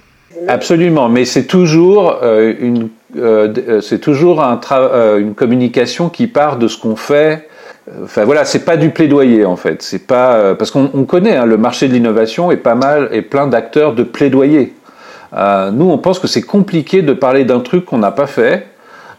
[0.47, 4.59] Absolument, mais c'est toujours euh, une euh, euh, c'est toujours un
[5.17, 7.47] une communication qui part de ce qu'on fait.
[8.03, 9.81] Enfin voilà, c'est pas du plaidoyer en fait.
[9.81, 13.47] C'est pas parce qu'on connaît hein, le marché de l'innovation est pas mal et plein
[13.47, 14.73] d'acteurs de plaidoyer.
[15.33, 18.67] nous, on pense que c'est compliqué de parler d'un truc qu'on n'a pas fait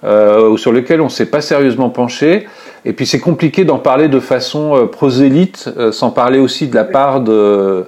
[0.04, 2.46] ou sur lequel on s'est pas sérieusement penché.
[2.84, 7.20] Et puis c'est compliqué d'en parler de façon prosélyte, sans parler aussi de la part
[7.20, 7.84] de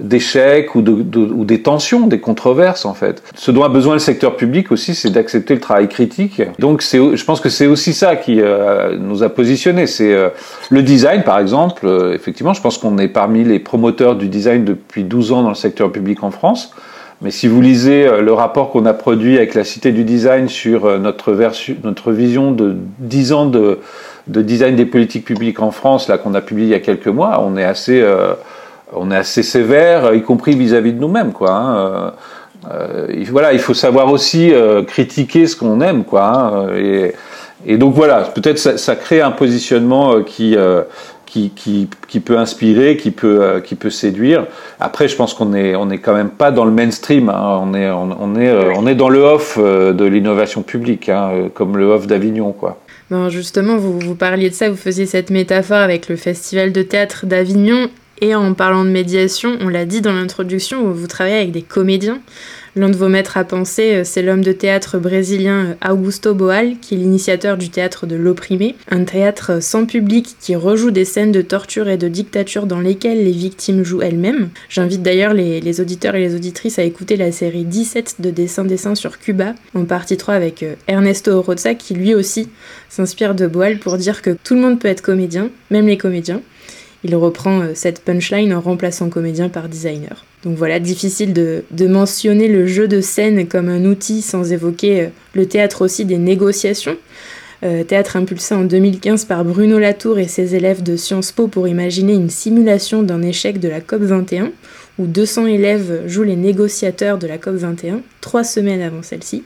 [0.00, 3.22] d'échecs ou, de, ou des tensions, des controverses en fait.
[3.34, 6.42] Ce dont a besoin le secteur public aussi, c'est d'accepter le travail critique.
[6.58, 9.86] Donc je pense que c'est aussi ça qui euh, nous a positionnés.
[9.86, 10.28] C'est euh,
[10.70, 11.86] le design par exemple.
[11.86, 15.48] Euh, effectivement, je pense qu'on est parmi les promoteurs du design depuis 12 ans dans
[15.48, 16.72] le secteur public en France.
[17.22, 20.98] Mais si vous lisez le rapport qu'on a produit avec la Cité du Design sur
[20.98, 21.32] notre,
[22.12, 23.78] vision de 10 ans de
[24.26, 27.42] design des politiques publiques en France, là qu'on a publié il y a quelques mois,
[27.42, 28.04] on est assez
[28.96, 31.52] on est assez sévère, y compris vis-à-vis de nous-mêmes, quoi.
[31.52, 31.76] Hein.
[31.76, 32.10] Euh,
[32.72, 36.24] euh, voilà, il faut savoir aussi euh, critiquer ce qu'on aime, quoi.
[36.24, 36.68] Hein.
[37.66, 40.56] Et, donc voilà, peut-être ça, ça, crée un positionnement qui,
[41.26, 44.46] qui, peut inspirer, qui peut, qui peut séduire.
[44.78, 47.28] Après, je pense qu'on est, on est quand même pas dans le mainstream.
[47.28, 47.60] Hein.
[47.62, 51.10] On est, on, est, on est dans le off de l'innovation publique,
[51.54, 52.78] comme le off d'Avignon, quoi.
[53.10, 56.82] Ben justement, vous, vous parliez de ça, vous faisiez cette métaphore avec le festival de
[56.82, 57.88] théâtre d'Avignon
[58.20, 62.20] et en parlant de médiation, on l'a dit dans l'introduction, vous travaillez avec des comédiens.
[62.78, 66.76] L'un de vos maîtres à penser, euh, c'est l'homme de théâtre brésilien euh, Augusto Boal,
[66.78, 71.32] qui est l'initiateur du théâtre de l'opprimé, un théâtre sans public qui rejoue des scènes
[71.32, 74.50] de torture et de dictature dans lesquelles les victimes jouent elles-mêmes.
[74.68, 79.18] J'invite d'ailleurs les, auditeurs et les auditrices à écouter la série 17 de dessins-dessins sur
[79.18, 82.50] Cuba, en partie 3 avec euh, Ernesto Oroza, qui lui aussi
[82.90, 86.42] s'inspire de Boal pour dire que tout le monde peut être comédien, même les comédiens.
[87.04, 90.24] Il reprend euh, cette punchline en remplaçant comédien par designer.
[90.44, 95.06] Donc voilà, difficile de, mentionner le jeu de scène comme un outil sans évoquer euh,
[95.34, 96.96] le théâtre aussi des négociations.
[97.64, 101.68] Euh, théâtre impulsé en 2015 par Bruno Latour et ses élèves de Sciences Po pour
[101.68, 104.52] imaginer une simulation d'un échec de la COP 21,
[104.98, 109.42] où 200 élèves jouent les négociateurs de la COP 21, trois semaines avant celle-ci.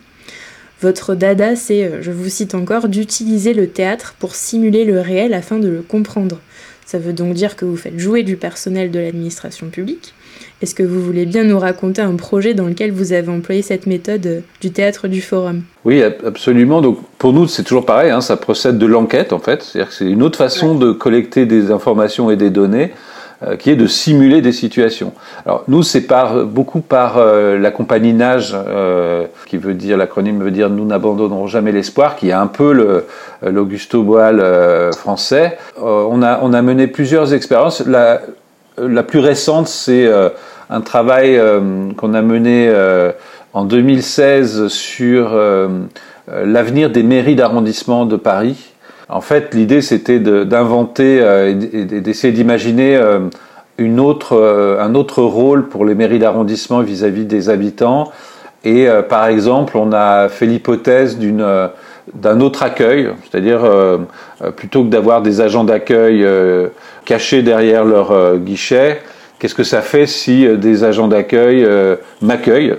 [0.81, 5.59] Votre dada, c'est, je vous cite encore, d'utiliser le théâtre pour simuler le réel afin
[5.59, 6.41] de le comprendre.
[6.91, 10.13] Ça veut donc dire que vous faites jouer du personnel de l'administration publique.
[10.61, 13.87] Est-ce que vous voulez bien nous raconter un projet dans lequel vous avez employé cette
[13.87, 15.63] méthode euh, du théâtre du forum?
[15.85, 16.81] Oui, absolument.
[16.81, 18.11] Donc pour nous, c'est toujours pareil.
[18.11, 19.63] Hein, ça procède de l'enquête en fait.
[19.63, 22.91] C'est-à-dire que c'est une autre façon de collecter des informations et des données
[23.59, 25.15] qui est de simuler des situations.
[25.47, 30.43] Alors nous, c'est par beaucoup par euh, la compagnie Nage, euh, qui veut dire l'acronyme
[30.43, 33.05] veut dire nous n'abandonnerons jamais l'espoir, qui est un peu
[33.43, 35.57] l'Augusto Boal français.
[35.81, 37.85] on a on a mené plusieurs expériences.
[37.87, 38.21] La
[38.79, 40.11] la plus récente, c'est
[40.71, 41.41] un travail
[41.97, 42.73] qu'on a mené
[43.53, 45.39] en 2016 sur
[46.29, 48.70] l'avenir des mairies d'arrondissement de Paris
[49.13, 53.21] en fait, l'idée, c'était d'inventer euh, et d'essayer d'imaginer euh,
[53.77, 58.13] une autre, euh, un autre rôle pour les mairies d'arrondissement vis-à-vis des habitants.
[58.63, 61.71] Et par exemple, on a fait l'hypothèse d'une
[62.13, 63.61] d'un autre accueil, c'est-à-dire
[64.55, 66.27] plutôt que d'avoir des agents d'accueil
[67.07, 69.01] cachés derrière leur guichet,
[69.39, 71.67] qu'est-ce que ça fait si des agents d'accueil
[72.21, 72.75] m'accueillent?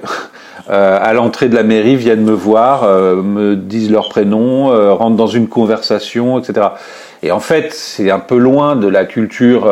[0.69, 4.93] Euh, à l'entrée de la mairie viennent me voir, euh, me disent leur prénom, euh,
[4.93, 6.67] rentrent dans une conversation, etc.
[7.23, 9.71] Et en fait, c'est un peu loin de la culture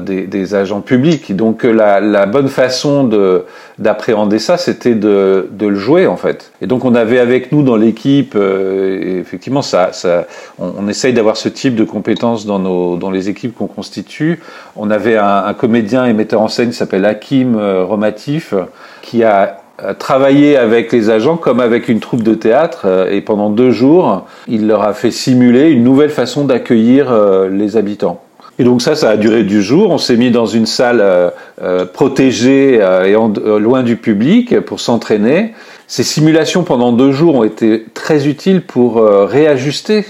[0.00, 1.36] des, agents publics.
[1.36, 3.44] Donc la, bonne façon de
[3.78, 6.52] d'appréhender ça, c'était de, le jouer en fait.
[6.62, 10.26] Et donc on avait avec nous dans l'équipe, effectivement, ça, ça,
[10.58, 14.40] on, on essaye d'avoir ce type de compétences dans nos dans les équipes qu'on constitue.
[14.76, 18.54] On avait un, un, comédien et metteur en scène qui s'appelle Hakim Romatif,
[19.02, 19.59] qui a
[19.98, 24.26] travailler avec les agents comme avec une troupe de théâtre euh, et pendant deux jours,
[24.48, 28.22] il leur a fait simuler une nouvelle façon d'accueillir euh, les habitants.
[28.60, 29.90] Et donc ça, ça a duré du jour.
[29.90, 33.16] On s'est mis dans une salle euh, protégée et
[33.58, 35.54] loin du public pour s'entraîner.
[35.88, 40.04] Ces simulations pendant deux jours ont été très utiles pour réajuster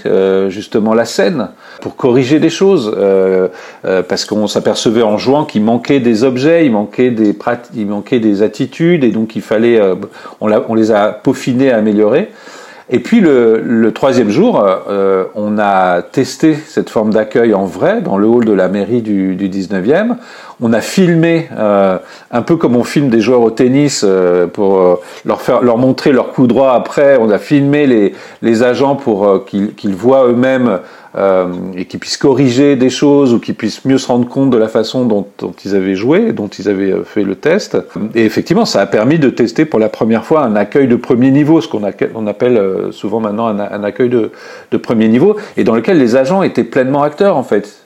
[0.51, 1.49] justement la scène
[1.81, 3.49] pour corriger des choses, euh,
[3.85, 7.35] euh, parce qu'on s'apercevait en jouant qu'il manquait des objets, il manquait des
[7.75, 9.95] il manquait des attitudes, et donc il fallait, euh,
[10.41, 12.31] on, on, les a peaufinés, améliorés.
[12.93, 18.19] Et puis le, troisième jour, euh, on a testé cette forme d'accueil en vrai dans
[18.19, 20.17] le hall de la mairie du, du 19e.
[20.63, 21.99] On a filmé euh,
[22.31, 26.13] un peu comme on filme des joueurs au tennis euh, pour leur faire leur montrer
[26.13, 27.17] leur coup droit après.
[27.21, 30.81] On a filmé les, les agents pour qu'ils voient eux-mêmes
[31.17, 34.57] euh, et qu'ils puissent corriger des choses ou qu'ils puissent mieux se rendre compte de
[34.57, 37.77] la façon dont, dont, ils avaient joué, dont ils avaient euh, fait le test.
[38.15, 41.33] Et effectivement, ça a permis de tester pour la première fois un accueil de premier
[41.33, 41.83] niveau, ce qu'on
[42.15, 44.31] on appelle euh, souvent maintenant un, un accueil de,
[44.71, 47.80] de, premier niveau, et dans lequel les agents étaient pleinement acteurs en fait.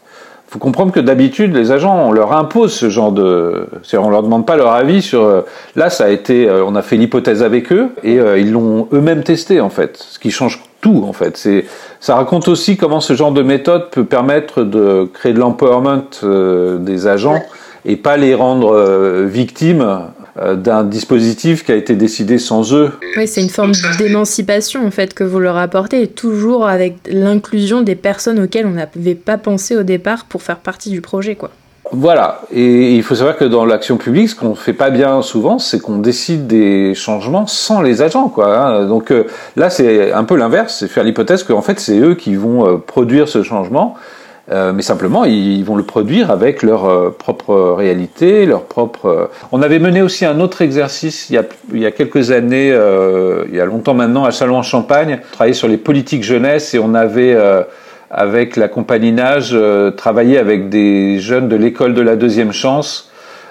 [0.54, 3.66] Il faut comprendre que d'habitude, les agents, on leur impose ce genre de...
[3.92, 5.44] On leur demande pas leur avis sur...
[5.74, 6.48] Là, ça a été...
[6.48, 9.96] On a fait l'hypothèse avec eux, et ils l'ont eux-mêmes testé, en fait.
[9.96, 11.36] Ce qui change tout, en fait.
[11.36, 11.64] C'est
[12.04, 16.76] ça raconte aussi comment ce genre de méthode peut permettre de créer de l'empowerment euh,
[16.76, 17.42] des agents
[17.86, 20.00] et pas les rendre euh, victimes euh,
[20.36, 22.92] d'un dispositif qui a été décidé sans eux.
[23.16, 27.82] Oui, c'est une forme d'émancipation en fait que vous leur apportez, et toujours avec l'inclusion
[27.82, 31.50] des personnes auxquelles on n'avait pas pensé au départ pour faire partie du projet, quoi.
[31.92, 32.40] Voilà.
[32.50, 35.80] Et il faut savoir que dans l'action publique, ce qu'on fait pas bien souvent, c'est
[35.80, 38.56] qu'on décide des changements sans les agents, quoi.
[38.56, 38.86] Hein.
[38.86, 39.24] Donc euh,
[39.56, 40.76] là, c'est un peu l'inverse.
[40.78, 43.94] C'est faire l'hypothèse qu'en fait, c'est eux qui vont euh, produire ce changement.
[44.52, 49.30] Euh, mais simplement, ils vont le produire avec leur propre réalité, leur propre.
[49.52, 52.68] On avait mené aussi un autre exercice il y a, il y a quelques années,
[52.68, 57.34] il y a longtemps maintenant, à Châlons-en-Champagne, travailler sur les politiques jeunesse et on avait
[58.14, 63.10] avec la compagnie Nage, euh, travailler avec des jeunes de l'école de la deuxième chance.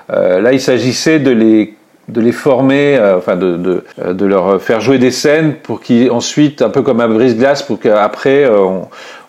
[0.09, 1.75] Euh, là, il s'agissait de les
[2.09, 6.11] de les former, euh, enfin de, de, de, leur faire jouer des scènes pour qu'ils
[6.11, 8.45] ensuite, un peu comme à brise-glace, pour qu'après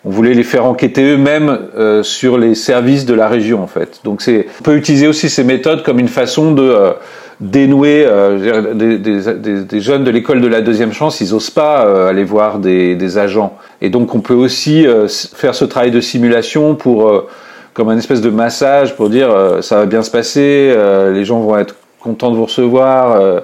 [0.05, 1.59] on, voulait les faire enquêter eux-mêmes
[2.03, 4.01] sur les services de la région en fait.
[4.03, 6.95] Donc c'est, on peut utiliser aussi ces méthodes comme une façon de
[7.39, 12.23] dénouer euh, des, jeunes de l'école de la deuxième chance, ils osent pas euh, aller
[12.23, 13.57] voir des, agents.
[13.81, 17.25] Et donc on peut aussi euh, faire ce travail de simulation pour
[17.73, 19.29] comme un espèce de massage pour dire
[19.61, 20.73] ça va bien se passer,
[21.13, 23.41] les gens vont être contents de vous recevoir.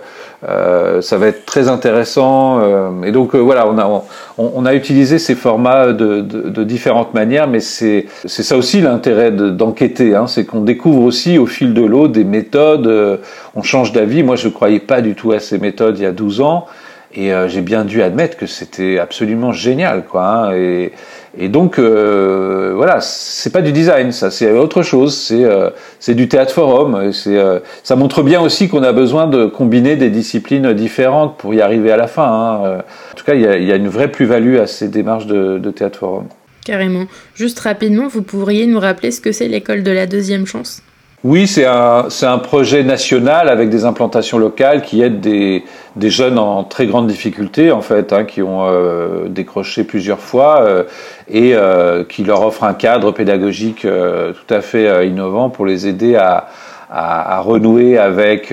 [0.50, 2.60] Euh, ça va être très intéressant.
[2.62, 4.04] Euh, et donc euh, voilà, on a, on,
[4.38, 9.32] on, a utilisé ces formats de, de, de différentes manières, mais c'est ça aussi l'intérêt
[9.32, 13.22] d'enquêter, hein, c'est qu'on découvre aussi au fil de l'eau des méthodes,
[13.56, 14.24] on change d'avis.
[14.24, 16.66] Moi, je croyais pas du tout à ces méthodes il y a 12 ans.
[17.14, 20.26] Et j'ai bien dû admettre que c'était absolument génial, quoi.
[20.26, 20.94] Hein, et,
[21.38, 25.16] Et donc euh, voilà, c'est pas du design, ça, c'est autre chose.
[25.16, 27.14] C'est euh, c'est du théâtre forum.
[27.14, 31.54] C'est euh, ça montre bien aussi qu'on a besoin de combiner des disciplines différentes pour
[31.54, 32.26] y arriver à la fin.
[32.26, 32.82] Hein.
[33.14, 35.58] En tout cas, il y a, y a, une vraie plus-value à ces démarches de,
[35.58, 36.26] de théâtre forum.
[36.66, 37.06] Carrément.
[37.34, 40.84] Juste rapidement, vous pourriez nous rappeler ce que c'est l'école de la deuxième chance?
[41.24, 45.64] Oui, c'est un, un projet national avec des implantations locales qui aident des,
[45.96, 50.62] des jeunes en très grande difficulté, en fait, hein, qui ont euh, décroché plusieurs fois
[50.62, 50.84] euh,
[51.28, 56.16] et euh, qui leur offre un cadre pédagogique tout à fait innovant pour les aider
[56.16, 56.48] à,
[56.90, 58.52] à, à renouer avec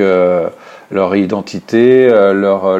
[0.90, 2.78] leur identité, leur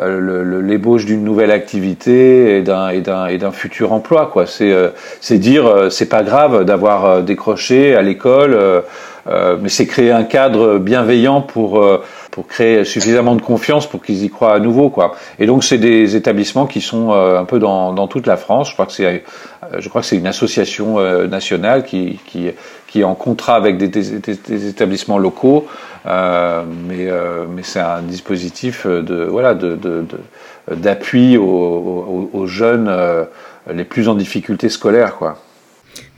[0.00, 4.74] l'ébauche d'une nouvelle activité et d'un et d'un et d'un futur emploi quoi c'est
[5.20, 8.82] c'est dire c'est pas grave d'avoir décroché à l'école
[9.28, 14.02] euh, mais c'est créer un cadre bienveillant pour euh, pour créer suffisamment de confiance pour
[14.02, 15.14] qu'ils y croient à nouveau quoi.
[15.38, 18.68] Et donc c'est des établissements qui sont euh, un peu dans, dans toute la France.
[18.70, 19.22] Je crois que c'est
[19.78, 22.50] je crois que c'est une association nationale qui qui
[22.92, 25.66] qui est en contrat avec des, établissements locaux,
[26.04, 27.08] euh, mais
[27.48, 28.86] mais c'est un dispositif
[30.70, 32.94] d'appui aux, jeunes
[33.72, 35.36] les plus en difficulté scolaire.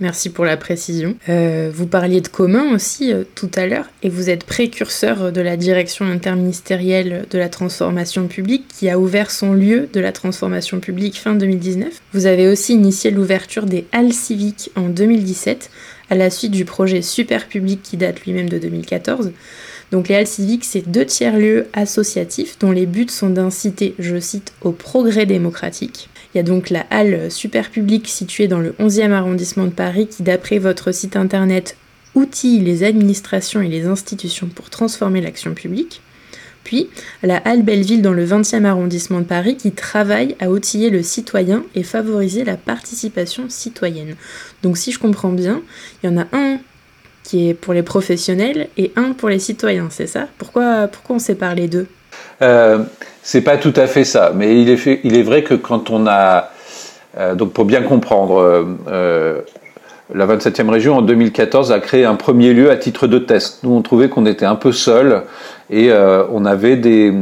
[0.01, 1.17] Merci pour la précision.
[1.29, 5.41] Euh, vous parliez de commun aussi euh, tout à l'heure, et vous êtes précurseur de
[5.41, 10.81] la direction interministérielle de la transformation publique qui a ouvert son lieu de la transformation
[10.81, 12.01] publique fin 2019.
[12.13, 15.71] Vous avez aussi initié l'ouverture des halles civiques en 2017,
[16.15, 19.33] à la suite du projet Super Public qui date lui-même de 2014.
[19.93, 24.53] Donc les halles civiques, c'est deux tiers-lieux associatifs dont les buts sont d'inciter, je cite,
[24.63, 29.13] au progrès démocratique il y a donc la halle super publique située dans le 11e
[29.13, 31.77] arrondissement de Paris qui, d'après votre site internet,
[32.17, 36.01] outille les administrations et les institutions pour transformer l'action publique.
[36.65, 36.89] Puis
[37.23, 41.63] la halle Belleville dans le 20e arrondissement de Paris qui travaille à outiller le citoyen
[41.75, 44.17] et favoriser la participation citoyenne.
[44.63, 45.63] Donc si je comprends bien,
[46.03, 46.59] il y en a un
[47.23, 50.27] qui est pour les professionnels et un pour les citoyens, c'est ça?
[50.37, 51.87] Pourquoi, pourquoi on sépare les deux?
[52.43, 52.85] Euh,
[53.23, 56.51] c'est pas tout à fait ça, mais il est, vrai que quand on a
[57.17, 59.41] euh, donc pour bien comprendre, euh
[60.15, 63.65] la 27e région en 2014 a créé un premier lieu à titre de test.
[63.65, 65.23] Nous on trouvait qu'on était un peu seul
[65.71, 67.13] et euh, on avait des,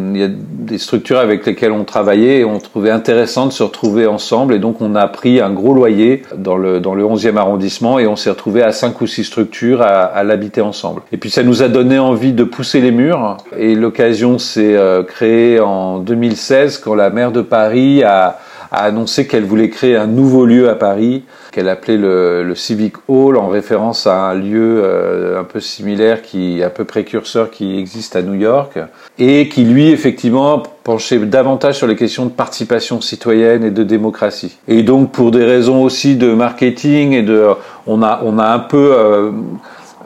[0.77, 4.81] structures avec lesquelles on travaillait et on trouvait intéressant de se retrouver ensemble et donc
[4.81, 8.31] on a pris un gros loyer dans le, dans le 11e arrondissement et on s'est
[8.31, 11.03] retrouvé à cinq ou six structures à, à l'habiter ensemble.
[11.13, 15.03] Et puis ça nous a donné envie de pousser les murs et l'occasion s'est euh,
[15.03, 18.39] créée en 2016 quand la maire de Paris a
[18.73, 23.37] a annoncé qu'elle voulait créer un nouveau lieu à Paris qu'elle appelait le, Civic Hall
[23.37, 28.17] en référence à un lieu euh, un peu similaire qui un peu précurseur qui existe
[28.17, 28.79] à New York
[29.19, 34.59] et qui lui effectivement penchait davantage sur les questions de participation citoyenne et de démocratie.
[34.67, 37.49] Et donc pour des raisons aussi de marketing et de
[37.87, 38.95] on a on a un peu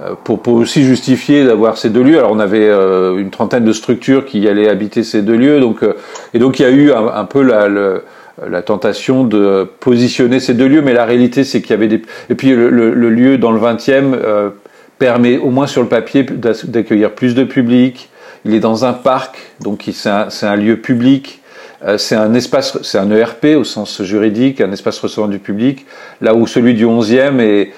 [0.03, 2.19] euh, pour, pour, aussi justifier d'avoir ces deux lieux.
[2.19, 5.83] Alors on avait euh, une trentaine de structures qui allaient habiter ces deux lieux, donc
[5.83, 5.95] euh,
[6.35, 8.03] et donc il y a eu un, un peu la, le,
[8.45, 12.03] la tentation de positionner ces deux lieux, mais la réalité c'est qu'il y avait des...
[12.29, 14.51] Et puis le, le, lieu dans le 20e euh,
[14.99, 18.11] permet au moins sur le papier d'accueillir plus de public,
[18.45, 21.41] il est dans un parc, donc c'est un, un, lieu public,
[21.85, 25.87] euh, c'est un espace, c'est un ERP au sens juridique, un espace recevant du public,
[26.21, 27.73] là où celui du 11e est,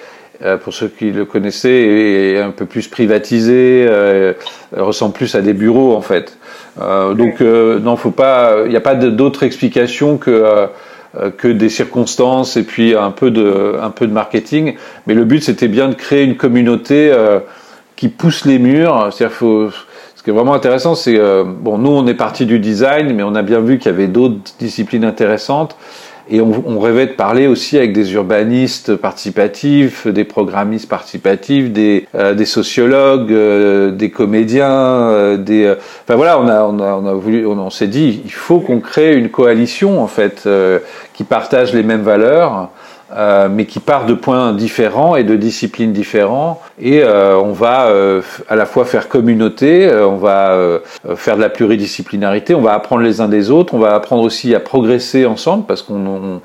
[0.44, 4.34] euh, pour ceux qui le connaissaient, est un peu plus privatisé, euh,
[4.72, 6.36] ressemble plus à des bureaux en fait.
[6.80, 10.66] Euh, donc euh, non, faut pas, il n'y a pas d'autre explication que euh,
[11.36, 14.74] que des circonstances et puis un peu de un peu de marketing.
[15.06, 17.12] Mais le but c'était bien de créer une communauté
[17.96, 19.08] qui pousse les murs.
[19.10, 23.14] C'est-à-dire faut ce qui est vraiment intéressant, c'est bon, nous on est parti du design,
[23.14, 25.76] mais on a bien vu qu'il y avait d'autres disciplines intéressantes.
[26.30, 32.06] Et on, on, rêvait de parler aussi avec des urbanistes participatifs, des programmistes participatifs, des,
[32.14, 35.64] euh, des sociologues, euh, des comédiens, euh, des.
[35.64, 38.32] Euh, enfin voilà, on a, on a, on a voulu, on, on s'est dit, il
[38.32, 40.46] faut qu'on crée une coalition en fait
[41.14, 42.70] qui partage les mêmes valeurs
[43.10, 46.60] euh, mais qui part de points différents et de disciplines différents.
[46.78, 50.80] Et euh, on va euh, à la fois faire communauté, on va
[51.16, 54.54] faire de la pluridisciplinarité, on va apprendre les uns des autres, on va apprendre aussi
[54.54, 56.40] à progresser ensemble parce qu'on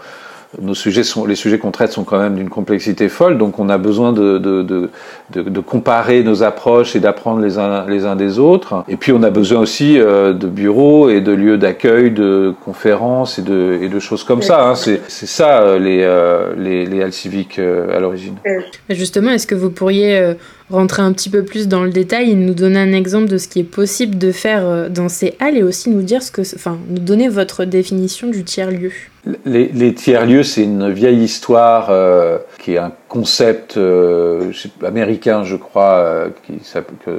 [0.62, 3.70] nos sujets sont, les sujets qu'on traite sont quand même d'une complexité folle, donc on
[3.70, 4.90] a besoin de, de, de,
[5.42, 8.84] de comparer nos approches et d'apprendre les uns, les uns des autres.
[8.88, 13.40] Et puis on a besoin aussi euh, de bureaux et de lieux d'accueil, de conférences
[13.40, 14.68] et de, et de choses comme ça.
[14.68, 14.76] Hein.
[14.76, 18.36] C'est, c'est ça euh, les, euh, les, les halles civiques à l'origine.
[18.90, 20.36] Justement, est-ce que vous pourriez
[20.70, 23.48] rentrer un petit peu plus dans le détail et nous donner un exemple de ce
[23.48, 26.78] qui est possible de faire dans ces halles et aussi nous dire ce que, enfin,
[26.90, 28.92] nous donner votre définition du tiers-lieu?
[29.46, 31.92] Les, tiers-lieux, c'est une vieille histoire
[32.64, 33.78] qui est un concept
[34.84, 36.54] américain, je crois, qui
[37.06, 37.12] que,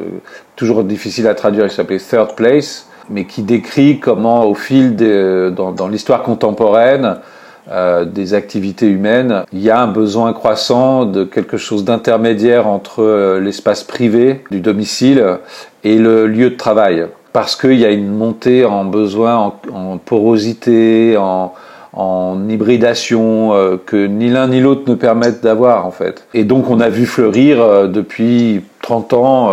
[0.56, 5.52] toujours difficile à traduire, qui s'appelait Third Place mais qui décrit comment, au fil de,
[5.54, 7.16] dans, dans l'histoire contemporaine
[7.70, 13.02] euh, des activités humaines, il y a un besoin croissant de quelque chose d'intermédiaire entre
[13.02, 15.38] euh, l'espace privé du domicile
[15.82, 21.16] et le lieu de travail, parce qu'il y a une montée en besoin, en porosité,
[21.16, 21.54] en,
[21.94, 26.26] en hybridation euh, que ni l'un ni l'autre ne permettent d'avoir en fait.
[26.34, 29.52] Et donc on a vu fleurir euh, depuis 30 ans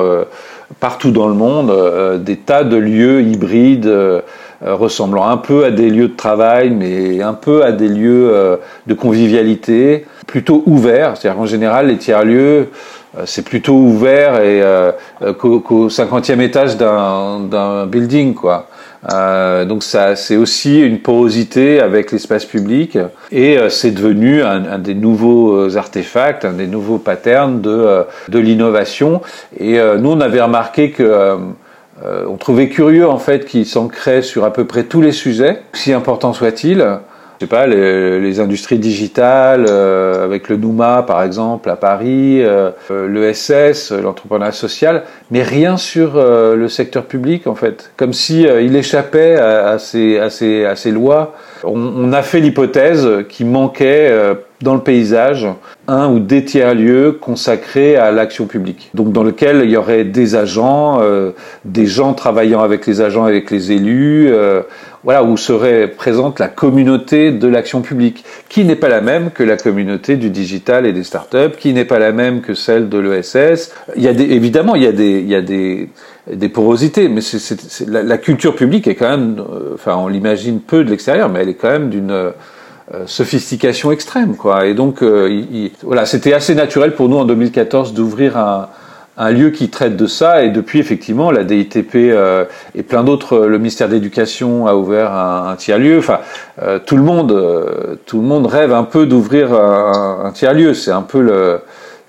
[0.80, 4.22] partout dans le monde euh, des tas de lieux hybrides euh,
[4.64, 8.60] euh, ressemblant un peu à des lieux de travail, mais un peu à des lieux
[8.86, 11.18] de convivialité, plutôt ouverts.
[11.18, 12.70] C'est-à-dire qu'en général, les tiers-lieux,
[13.26, 14.62] c'est plutôt ouvert et
[15.40, 18.68] qu'au 50e étage d'un building, quoi.
[19.10, 22.98] Euh, donc ça, c'est aussi une porosité avec l'espace public
[23.32, 27.70] et euh, c'est devenu un, un, des nouveaux euh, artefacts, un des nouveaux patterns de,
[27.70, 29.22] euh, de l'innovation.
[29.60, 31.38] Et nous, on avait remarqué que
[32.04, 35.94] on trouvait curieux en fait qu'il s'ancrait sur à peu près tous les sujets, si
[35.94, 36.34] importants
[37.42, 42.72] soient-ils sais pas, les, industries digitales, euh, avec le Nouma par exemple à Paris, euh,
[42.90, 48.76] l'ESS, l'entrepreneuriat social, mais rien sur euh, le secteur public en fait, comme si il
[48.76, 51.34] échappait à, ces, à, ces, à ces lois.
[51.64, 54.12] On, on a fait l'hypothèse qu'il manquait
[54.62, 55.48] dans le paysage
[55.88, 58.90] un ou des tiers-lieux consacrés à l'action publique.
[58.94, 61.32] Donc dans lequel il y aurait des agents, euh,
[61.66, 64.62] des gens travaillant avec les agents, avec les élus, euh,
[65.04, 69.44] voilà, où serait présente la communauté de l'action publique, qui n'est pas la même que
[69.44, 73.00] la communauté du digital et des startups, qui n'est pas la même que celle de
[73.00, 73.72] l'ESS.
[73.96, 75.90] Il y a des, évidemment, il y a des, il y a des,
[76.32, 80.60] des porosités, mais c'est, la, la, culture publique est quand même, euh, enfin, on l'imagine
[80.60, 82.32] peu de l'extérieur, mais elle est quand même d'une euh,
[83.06, 84.66] sophistication extrême, quoi.
[84.68, 88.68] Et donc, euh, voilà, c'était assez naturel pour nous en 2014 d'ouvrir un,
[89.22, 90.44] un, lieu qui traite de ça.
[90.44, 92.46] Et depuis, effectivement, la DITP euh,
[92.76, 96.00] et plein d'autres, le ministère d'éducation a ouvert un, tiers-lieu.
[96.00, 96.20] Enfin,
[96.86, 100.74] tout le monde, tout le monde rêve un peu d'ouvrir un, tiers-lieu.
[100.74, 101.60] C'est un peu le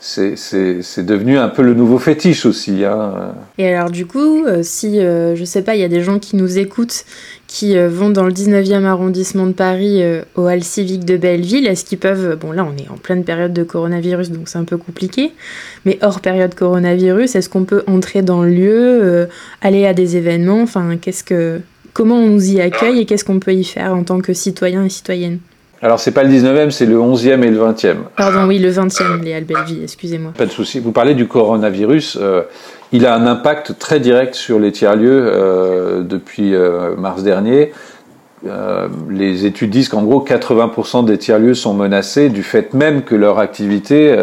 [0.04, 2.84] c'est devenu un peu le nouveau fétiche aussi.
[2.84, 3.34] Hein.
[3.56, 6.58] Et alors du coup, si, je sais pas, il y a des gens qui nous
[6.58, 7.04] écoutent
[7.53, 11.66] qui euh, vont dans le 19e arrondissement de Paris euh, au hall civique de Belleville,
[11.66, 14.64] est-ce qu'ils peuvent, bon là on est en pleine période de coronavirus donc c'est un
[14.64, 15.32] peu compliqué,
[15.84, 19.26] mais hors période coronavirus, est-ce qu'on peut entrer dans le lieu, euh,
[19.61, 21.61] aller à des événements, enfin qu'est-ce que,
[21.92, 24.86] comment on nous y accueille et qu'est-ce qu'on peut y faire en tant que citoyen
[24.86, 25.38] et citoyenne?
[25.82, 27.96] Alors, c'est pas le 19e, c'est le 11e et le 20e.
[28.16, 30.32] Pardon, oui, le 20e, les Belleville, excusez-moi.
[30.38, 30.78] Pas de souci.
[30.78, 32.20] Vous parlez du coronavirus
[32.93, 37.72] il a un impact très direct sur les tiers-lieux euh, depuis euh, mars dernier.
[38.47, 43.14] Euh, les études disent qu'en gros 80% des tiers-lieux sont menacés du fait même que
[43.14, 44.16] leur activité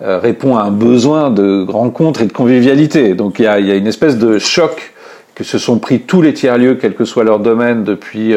[0.00, 3.14] répond à un besoin de rencontre et de convivialité.
[3.14, 4.94] Donc il y a, y a une espèce de choc
[5.34, 8.32] que se sont pris tous les tiers-lieux, quel que soit leur domaine, depuis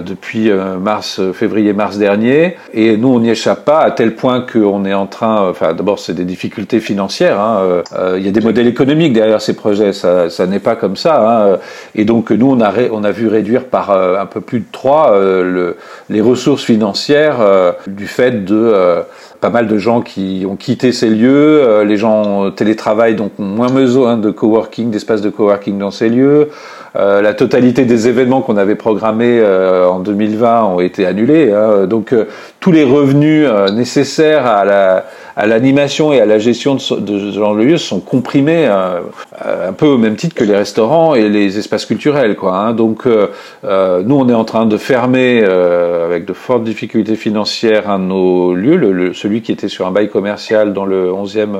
[0.00, 2.56] depuis euh, mars, février-mars dernier.
[2.72, 5.48] Et nous, on n'y échappe pas à tel point qu'on est en train.
[5.48, 7.40] Enfin, d'abord, c'est des difficultés financières.
[7.40, 9.92] Hein, euh, il y a des modèles économiques derrière ces projets.
[9.92, 11.52] Ça, ça n'est pas comme ça.
[11.52, 11.58] Hein,
[11.94, 15.18] et donc, nous, on a, on a vu réduire par un peu plus de trois
[15.18, 15.76] le,
[16.08, 17.38] les ressources financières
[17.86, 19.02] du fait de
[19.42, 21.82] pas mal de gens qui ont quitté ces lieux.
[21.82, 26.48] les gens télétravaillent donc ont moins besoin de coworking, d'espaces de coworking dans ces lieux.
[26.94, 31.50] Euh, la totalité des événements qu'on avait programmés euh, en 2020 ont été annulés.
[31.50, 31.86] Hein.
[31.86, 32.26] Donc euh,
[32.62, 35.04] tous les revenus nécessaires à la
[35.34, 39.86] à l'animation et à la gestion de ce, genre de lieux sont comprimés un peu
[39.86, 42.36] au même titre que les restaurants et les espaces culturels.
[42.36, 42.74] Quoi, hein.
[42.74, 48.04] Donc nous, on est en train de fermer avec de fortes difficultés financières un de
[48.04, 51.56] nos lieux, le, celui qui était sur un bail commercial dans le 11e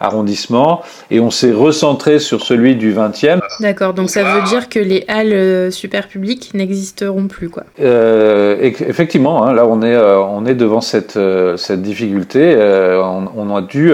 [0.00, 3.40] arrondissement et on s'est recentré sur celui du 20e.
[3.60, 7.64] D'accord, donc ça veut dire que les halles euh, super publiques n'existeront plus quoi.
[7.80, 12.56] Euh, effectivement, hein, là on est, euh, on est devant cette, euh, cette difficulté.
[12.58, 13.92] On, on, a dû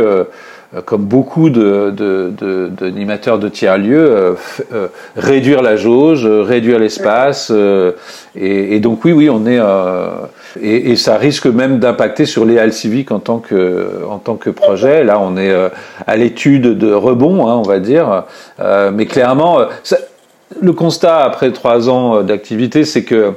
[0.85, 4.37] comme beaucoup d'animateurs de, de, de, tiers-lieux,
[5.17, 7.53] réduire la jauge, réduire l'espace.
[8.37, 9.61] Et, et, donc oui, oui, on est
[10.61, 14.37] et, et, ça risque même d'impacter sur les halles civiques en tant que en tant
[14.37, 15.05] que projet.
[15.05, 15.69] Là, on est euh,
[16.07, 18.25] à l'étude de rebond, hein, on va dire.
[18.61, 19.99] Euh, mais clairement, euh, ça,
[20.61, 23.33] le constat après trois ans d'activité, c'est que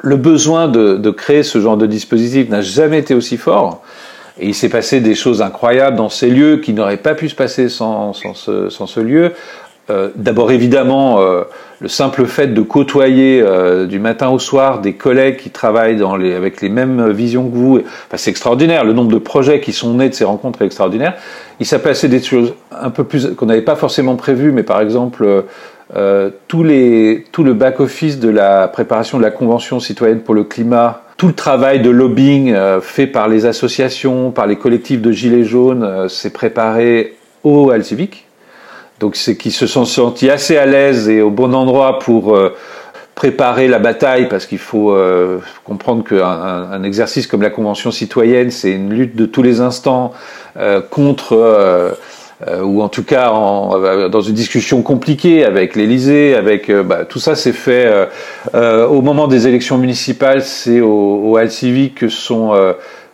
[0.00, 3.82] le besoin de, de, créer ce genre de dispositif n'a jamais été aussi fort.
[4.40, 7.34] Et il s'est passé des choses incroyables dans ces lieux qui n'auraient pas pu se
[7.34, 9.32] passer sans, sans, ce, lieu.
[9.90, 11.42] Euh, D'abord évidemment euh,
[11.80, 16.16] le simple fait de côtoyer euh, du matin au soir des collègues qui travaillent dans
[16.16, 18.84] les, avec les mêmes visions que vous, enfin, c'est extraordinaire.
[18.84, 21.14] Le nombre de projets qui sont nés de ces rencontres est extraordinaire.
[21.60, 24.80] Il s'est passé des choses un peu plus qu'on n'avait pas forcément prévues, mais par
[24.80, 25.44] exemple
[26.48, 31.34] tout le back-office de la préparation de la Convention citoyenne pour le climat, tout le
[31.34, 36.08] travail de lobbying euh, fait par les associations, par les collectifs de Gilets jaunes, euh,
[36.08, 37.14] s'est préparé
[37.44, 38.24] au Helsinki.
[38.98, 42.36] Donc c'est qu'ils se sont sentis assez à l'aise et au bon endroit pour
[43.14, 44.96] préparer la bataille, parce qu'il faut
[45.64, 50.12] comprendre qu'un un exercice comme la Convention citoyenne, c'est une lutte de tous les instants
[50.90, 51.92] contre euh,
[52.62, 57.04] ou en tout cas en, euh, dans une discussion compliquée avec l'Élysée, avec euh, bah,
[57.04, 57.90] tout ça s'est fait
[58.54, 61.38] au moment des élections municipales, c'est au, au
[61.94, 62.54] que sont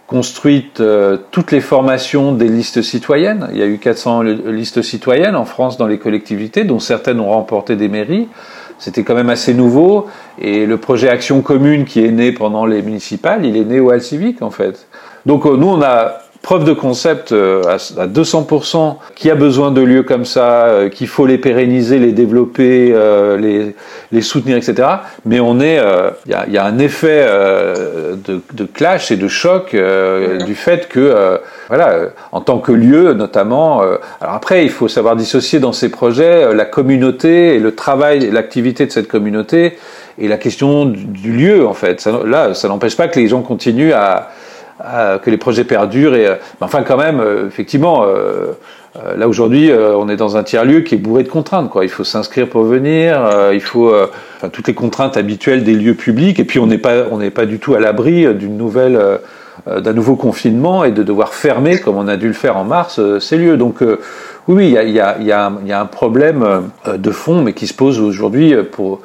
[0.07, 0.83] construites
[1.31, 3.49] toutes les formations des listes citoyennes.
[3.53, 7.31] Il y a eu 400 listes citoyennes en France dans les collectivités, dont certaines ont
[7.31, 8.29] remporté des mairies.
[8.79, 10.07] C'était quand même assez nouveau.
[10.41, 13.97] Et le projet Action commune qui est né pendant les municipales, il est né au
[13.99, 14.87] Civic en fait.
[15.26, 19.80] Donc nous, on a preuve de concept euh, à 200%, qu'il y a besoin de
[19.80, 23.74] lieux comme ça, euh, qu'il faut les pérenniser, les développer, euh, les,
[24.12, 24.89] les soutenir, etc.
[25.24, 25.80] Mais on est,
[26.26, 29.76] il y a, y, a, un effet de, de, clash et de choc
[30.47, 33.80] du fait que, voilà, en tant que lieu notamment.
[33.80, 38.86] alors après, il faut savoir dissocier dans ces projets la communauté et le travail, l'activité
[38.86, 39.76] de cette communauté
[40.18, 42.01] et la question du, lieu en fait.
[42.01, 44.30] Ça, là, ça n'empêche pas que les gens continuent à
[44.81, 46.14] que les projets perdurent.
[46.14, 48.53] Et, euh, enfin, quand même, euh, effectivement, euh,
[49.16, 51.70] là aujourd'hui, on est dans un tiers-lieu qui est bourré de contraintes.
[51.70, 51.85] Quoi.
[51.85, 53.20] Il faut s'inscrire pour venir,
[53.53, 53.93] il faut
[54.51, 56.41] toutes les contraintes habituelles des lieux publics.
[56.41, 59.01] Et puis, on n'est pas, pas du tout à l'abri d'une nouvelle
[59.66, 63.01] d'un nouveau confinement et de devoir fermer, comme on a dû le faire en mars,
[63.20, 63.57] ces lieux.
[63.57, 63.85] Donc
[64.49, 68.01] oui, il y a, y, y a, un problème de fond, mais qui se pose
[68.01, 69.01] aujourd'hui pour,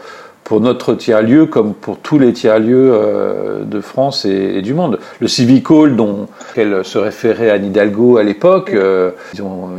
[0.54, 5.00] pour notre tiers-lieu comme pour tous les tiers-lieux euh, de France et, du monde.
[5.20, 9.10] Le Civic Hall, dont elle se référait à Hidalgo à l'époque, euh,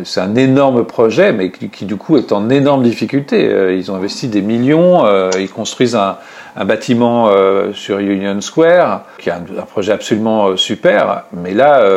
[0.03, 3.47] c'est un énorme projet, mais qui, du coup est en énorme difficulté.
[3.49, 5.05] Euh, ils ont investi des millions,
[5.39, 6.16] ils construisent un,
[6.57, 7.31] un bâtiment
[7.72, 11.89] sur Union Square, qui est un, projet absolument super, mais là,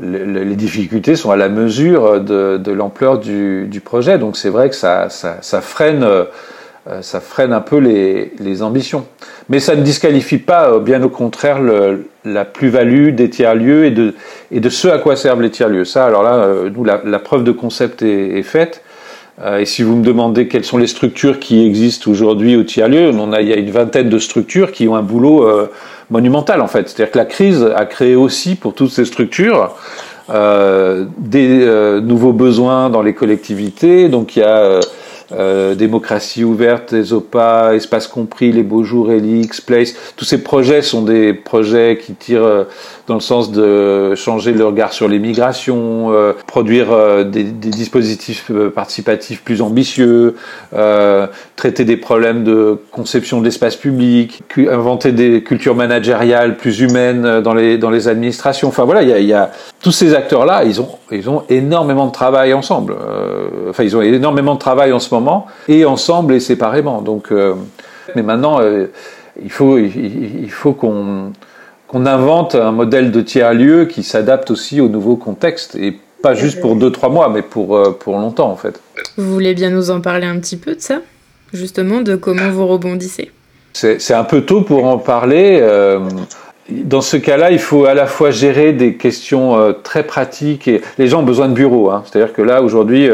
[0.00, 4.18] les difficultés sont à la mesure de, de l'ampleur du, du, projet.
[4.18, 6.06] Donc c'est vrai que ça, ça, ça freine
[7.00, 9.06] ça freine un peu les, ambitions.
[9.48, 11.60] Mais ça ne disqualifie pas, euh, bien au contraire,
[12.24, 14.14] la plus-value des tiers-lieux et de,
[14.52, 15.84] et ce à quoi servent les tiers-lieux.
[15.84, 18.82] Ça, alors là, euh, nous, la, preuve de concept est, faite.
[19.58, 23.32] et si vous me demandez quelles sont les structures qui existent aujourd'hui au tiers-lieu, on
[23.32, 25.48] a, il y a une vingtaine de structures qui ont un boulot
[26.10, 26.88] monumental, en fait.
[26.88, 29.74] C'est-à-dire que la crise a créé aussi pour toutes ces structures
[30.30, 31.66] euh, des
[32.00, 34.08] nouveaux besoins dans les collectivités.
[34.08, 34.80] Donc il y a
[35.32, 39.94] euh, démocratie ouverte, ESOPA, Espace compris, Les Beaux Jours, Elix, Place.
[40.16, 42.64] Tous ces projets sont des projets qui tirent euh,
[43.06, 46.88] dans le sens de changer le regard sur les migrations, euh, produire
[47.24, 50.36] des, des, dispositifs participatifs plus ambitieux,
[51.56, 57.54] traiter des problèmes de conception de l'espace public, inventer des cultures managériales plus humaines dans
[57.54, 58.68] les, dans les administrations.
[58.68, 59.50] Enfin voilà, il y a, y a,
[59.82, 62.96] tous ces acteurs-là, ils ont, ils ont énormément de travail ensemble.
[63.70, 67.02] enfin, ils ont énormément de travail en ce moment et ensemble et séparément.
[67.02, 67.54] Donc, euh,
[68.14, 68.86] mais maintenant, euh,
[69.42, 71.32] il faut, il, faut qu'on
[71.88, 76.60] qu'on invente un modèle de tiers-lieu qui s'adapte aussi au nouveau contexte et pas juste
[76.60, 78.80] pour deux trois mois, mais pour euh, pour longtemps en fait.
[79.16, 81.00] Vous voulez bien nous en parler un petit peu de ça,
[81.52, 83.30] justement, de comment vous rebondissez
[83.72, 85.62] C'est un peu tôt pour en parler.
[86.68, 91.06] dans ce cas-là, il faut à la fois gérer des questions très pratiques et les
[91.06, 91.90] gens ont besoin de bureaux.
[91.90, 92.02] Hein.
[92.06, 93.08] C'est-à-dire que là aujourd'hui.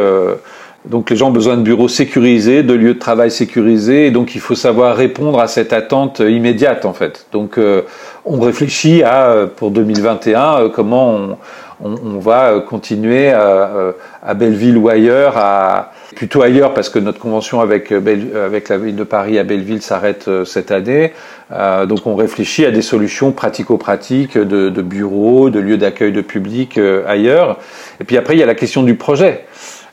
[0.85, 4.35] Donc les gens ont besoin de bureaux sécurisés, de lieux de travail sécurisés, et donc
[4.35, 7.27] il faut savoir répondre à cette attente immédiate en fait.
[7.33, 7.83] Donc euh,
[8.25, 11.39] on réfléchit à euh, pour 2021 euh, comment
[11.85, 17.91] on, va continuer à, Belleville ou ailleurs, à, plutôt ailleurs parce que notre convention avec,
[17.91, 21.13] avec la ville de Paris à Belleville s'arrête cette année.
[21.51, 27.59] donc on réfléchit à des solutions pratico-pratiques de bureaux, de lieux d'accueil de public ailleurs.
[28.01, 29.45] Et puis après il y a la question du projet.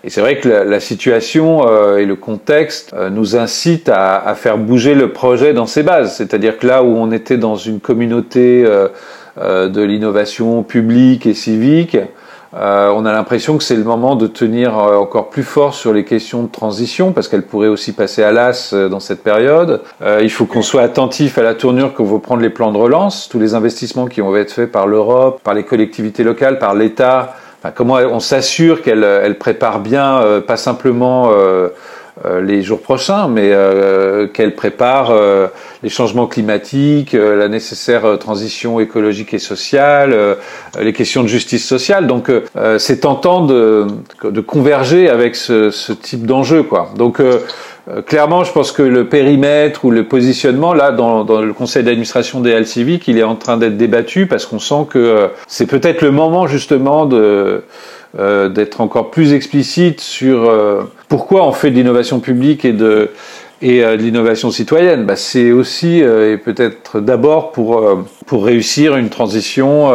[0.03, 4.57] Et c'est vrai que la, situation euh, et le contexte euh, nous incitent à, faire
[4.57, 6.15] bouger le projet dans ses bases.
[6.15, 8.87] C'est-à-dire que là où on était dans une communauté euh,
[9.67, 11.97] de l'innovation publique et civique,
[12.51, 16.41] on a l'impression que c'est le moment de tenir encore plus fort sur les questions
[16.41, 19.81] de transition parce qu'elles pourraient aussi passer à l'as dans cette période.
[20.19, 23.29] il faut qu'on soit attentif à la tournure que vont prendre les plans de relance,
[23.29, 27.35] tous les investissements qui vont être faits par l'Europe, par les collectivités locales, par l'État.
[27.75, 31.29] Comment on s'assure qu'elle elle prépare bien, pas simplement
[32.25, 35.47] euh, les jours prochains, mais euh, qu'elle prépare euh,
[35.83, 40.13] les changements climatiques, la nécessaire transition écologique et sociale,
[40.81, 42.07] les questions de justice sociale.
[42.07, 42.29] Donc
[42.77, 43.87] c'est tentant de,
[44.23, 46.63] de, converger avec ce, ce type d'enjeu.
[46.63, 46.91] Quoi.
[46.97, 47.21] Donc
[48.05, 52.39] clairement, je pense que le périmètre ou le positionnement, là, dans, dans le conseil d'administration
[52.39, 56.11] des Civic, il est en train d'être débattu parce qu'on sent que c'est peut-être le
[56.11, 57.63] moment justement de
[58.17, 63.11] euh, d'être encore plus explicite sur euh, pourquoi on fait de l'innovation publique et de
[63.61, 65.05] et euh, de l'innovation citoyenne.
[65.05, 69.91] Bah, c'est aussi et peut-être d'abord pour pour réussir une transition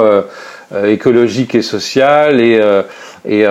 [0.87, 2.61] écologique et sociale et
[3.29, 3.45] et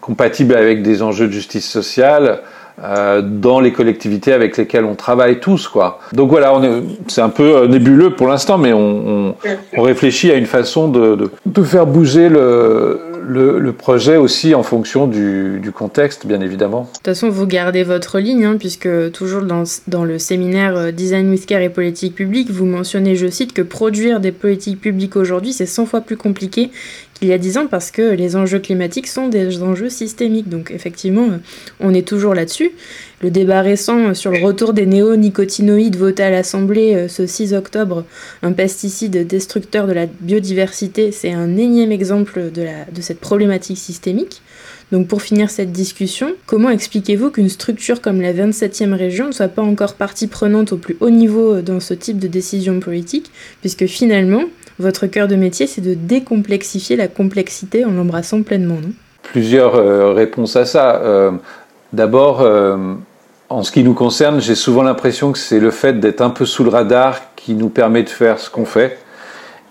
[0.00, 2.40] compatible avec des enjeux de justice sociale.
[2.82, 5.98] Dans les collectivités avec lesquelles on travaille tous, quoi.
[6.12, 6.60] Donc voilà,
[7.08, 9.34] c'est un peu nébuleux pour l'instant, mais on,
[9.76, 11.30] réfléchit à une façon de,
[11.64, 16.82] faire bouger le, projet aussi en fonction du, contexte, bien évidemment.
[16.82, 20.90] De toute façon, vous gardez votre ligne, hein, puisque toujours dans, dans, le séminaire euh,
[20.90, 25.14] Design with Care et politique publique, vous mentionnez, je cite, que produire des politiques publiques
[25.16, 26.70] aujourd'hui, c'est 100 fois plus compliqué
[27.18, 30.48] qu'il y a 10 ans parce que les enjeux climatiques sont des enjeux systémiques.
[30.48, 31.28] Donc effectivement,
[31.80, 32.70] on est toujours là-dessus.
[33.20, 38.04] Le débat récent sur le retour des néonicotinoïdes voté à l'Assemblée euh, ce 6 octobre,
[38.42, 44.40] un pesticide destructeur de la biodiversité, c'est un énième exemple de, de cette problématique systémique.
[44.90, 49.48] Donc pour finir cette discussion, comment expliquez-vous qu'une structure comme la 27e région ne soit
[49.48, 53.30] pas encore partie prenante au plus haut niveau euh, dans ce type de décision politique,
[53.60, 54.44] puisque finalement,
[54.78, 58.92] votre cœur de métier, c'est de décomplexifier la complexité en l'embrassant pleinement, non?
[59.22, 61.02] Plusieurs euh, réponses à ça.
[61.92, 62.46] D'abord,
[63.48, 66.44] en ce qui nous concerne, j'ai souvent l'impression que c'est le fait d'être un peu
[66.44, 68.98] sous le radar qui nous permet de faire ce qu'on fait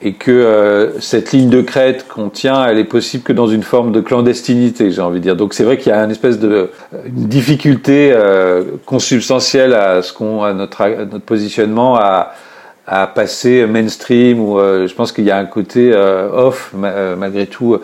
[0.02, 3.64] et que euh, cette ligne de crête qu'on tient, elle est possible que dans une
[3.64, 5.36] forme de clandestinité, j'ai envie de dire.
[5.36, 6.70] Donc c'est vrai qu'il y a une espèce de
[7.06, 10.02] une difficulté euh, consubstantielle à
[10.54, 12.34] notre à notre positionnement à
[12.90, 17.18] à passer mainstream ou euh, je pense qu'il y a un côté euh, off euh,
[17.18, 17.78] malgré tout.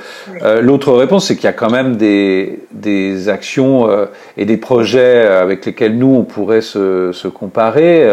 [0.62, 3.90] L'autre réponse, c'est qu'il y a quand même des, des actions
[4.38, 8.08] et des projets avec lesquels nous on pourrait se, se comparer,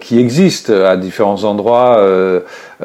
[0.00, 2.02] qui existent à différents endroits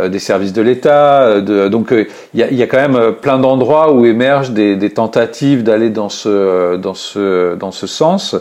[0.02, 1.42] des services de l'État.
[1.42, 1.94] donc
[2.34, 5.64] il y, a, il y a quand même plein d'endroits où émergent des, des tentatives
[5.64, 8.36] d'aller dans ce dans ce dans ce sens.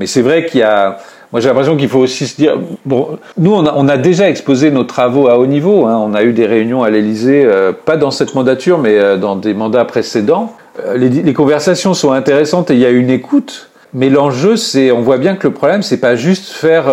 [0.00, 0.98] Mais c'est vrai qu'il y a
[1.32, 4.84] moi, j'ai l'impression qu'il faut aussi se dire, bon, nous, on a, déjà exposé nos
[4.84, 5.86] travaux à haut niveau.
[5.86, 5.98] Hein.
[6.00, 9.34] On a eu des réunions à l'Élysée, euh, pas dans cette mandature, mais euh, dans
[9.34, 10.54] des mandats précédents.
[10.84, 13.70] Euh, les, conversations sont intéressantes et il y a une écoute.
[13.92, 16.84] Mais l'enjeu, c'est, on voit bien que le problème, c'est pas juste faire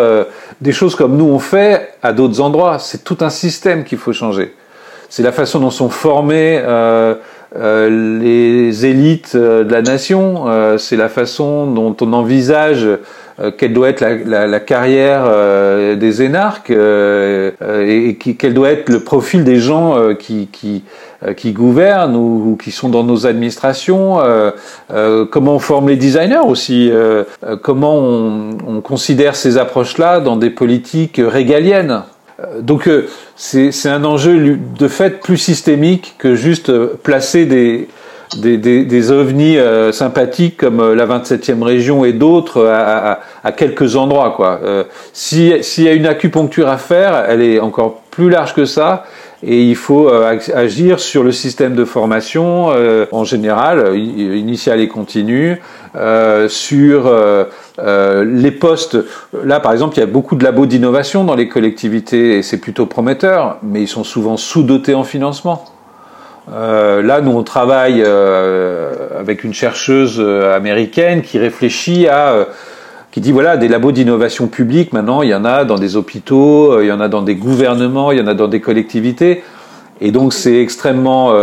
[0.61, 2.79] des choses comme nous on fait à d'autres endroits.
[2.79, 4.55] C'est tout un système qu'il faut changer.
[5.09, 6.61] C'est la façon dont sont formés
[7.55, 10.45] les élites de la nation.
[10.77, 12.88] c'est la façon dont on envisage
[13.57, 19.43] quelle doit être la, carrière euh, des énarques euh, et, quel doit être le profil
[19.43, 20.84] des gens qui,
[21.45, 24.19] gouvernent ou, qui sont dans nos administrations,
[25.31, 26.91] comment on forme les designers aussi,
[27.61, 32.03] comment on considère ces approches-là dans des politiques régaliennes.
[32.59, 32.89] Donc
[33.36, 37.88] c'est un enjeu de fait plus systémique que juste placer des,
[38.38, 43.19] des, des, des ovnis euh, sympathiques comme euh, la 27e région et d'autres à, à,
[43.43, 44.34] à, quelques endroits.
[44.36, 44.59] Quoi.
[44.63, 49.05] Euh, S'il y a une acupuncture à faire, elle est encore plus large que ça.
[49.45, 52.69] Et il faut euh, agir sur le système de formation
[53.11, 55.61] en général, initial et continu,
[56.47, 57.13] sur
[57.77, 58.97] les postes.
[59.43, 62.59] Là, par exemple, il y a beaucoup de labos d'innovation dans les collectivités et c'est
[62.59, 65.65] plutôt prometteur, mais ils sont souvent sous-dotés en financement.
[66.52, 72.48] Euh, là, nous, on travaille euh, avec une chercheuse euh, américaine qui réfléchit à,
[73.12, 74.94] qui dit voilà, des labos d'innovation publique.
[74.94, 78.12] Maintenant, il y en a dans des hôpitaux, il y en a dans des gouvernements,
[78.12, 79.44] il y en a dans des collectivités.
[80.02, 81.34] Et donc, c'est extrêmement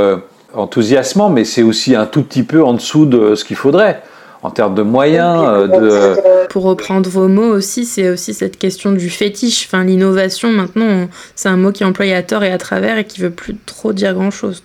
[0.53, 4.03] enthousiasmant, mais c'est aussi un tout petit peu en dessous de ce qu'il faudrait
[4.43, 5.45] en termes de moyens.
[5.47, 6.49] Euh, de...
[6.49, 9.67] Pour reprendre vos mots aussi, c'est aussi cette question du fétiche.
[9.67, 13.05] Enfin, l'innovation, maintenant, c'est un mot qui est employé à tort et à travers et
[13.05, 14.63] qui veut plus trop dire grand-chose.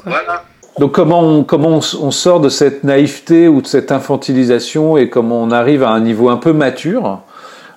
[0.79, 5.41] Donc comment on, comment on, sort de cette naïveté ou de cette infantilisation et comment
[5.41, 7.21] on arrive à un niveau un peu mature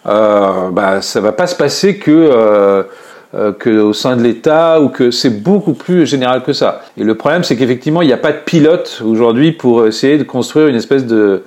[0.06, 2.10] euh, bah, Ça va pas se passer que...
[2.10, 2.82] Euh,
[3.34, 6.80] euh, qu'au sein de l'État ou que c'est beaucoup plus général que ça.
[6.96, 10.22] Et le problème, c'est qu'effectivement, il n'y a pas de pilote aujourd'hui pour essayer de
[10.22, 11.42] construire une espèce de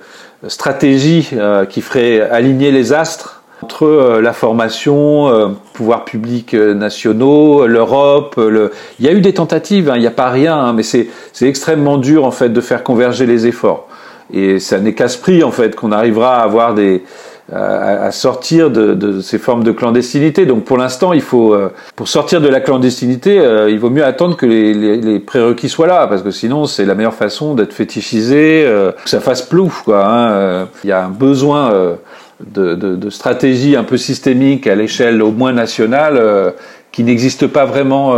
[0.48, 7.66] stratégie euh, qui ferait aligner les astres entre euh, la formation, euh, pouvoirs publics nationaux,
[7.66, 8.34] l'Europe.
[8.36, 8.72] Le...
[8.98, 11.08] Il y a eu des tentatives, hein, il n'y a pas rien, hein, mais c'est
[11.42, 13.88] extrêmement dur en fait de faire converger les efforts.
[14.32, 17.04] Et ça n'est qu'à ce prix en fait qu'on arrivera à avoir des,
[17.50, 20.46] à, sortir de, de, ces formes de clandestinité.
[20.46, 24.04] Donc pour l'instant, il faut, euh, pour sortir de la clandestinité, euh, il vaut mieux
[24.04, 27.54] attendre que les, les, les, prérequis soient là, parce que sinon c'est la meilleure façon
[27.54, 29.82] d'être fétichisé, euh, que ça fasse plouf.
[29.82, 30.68] Quoi, hein.
[30.84, 31.96] Il y a un besoin
[32.40, 36.54] de, de, de, stratégie un peu systémique à l'échelle au moins nationale
[36.92, 38.14] qui n'existe pas vraiment.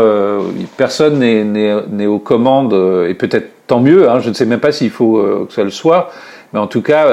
[0.76, 2.74] personne n'est aux commandes,
[3.08, 4.10] et peut-être tant mieux.
[4.10, 6.10] Hein, je ne sais même pas s'il faut que ça le soit,
[6.52, 7.06] mais en tout cas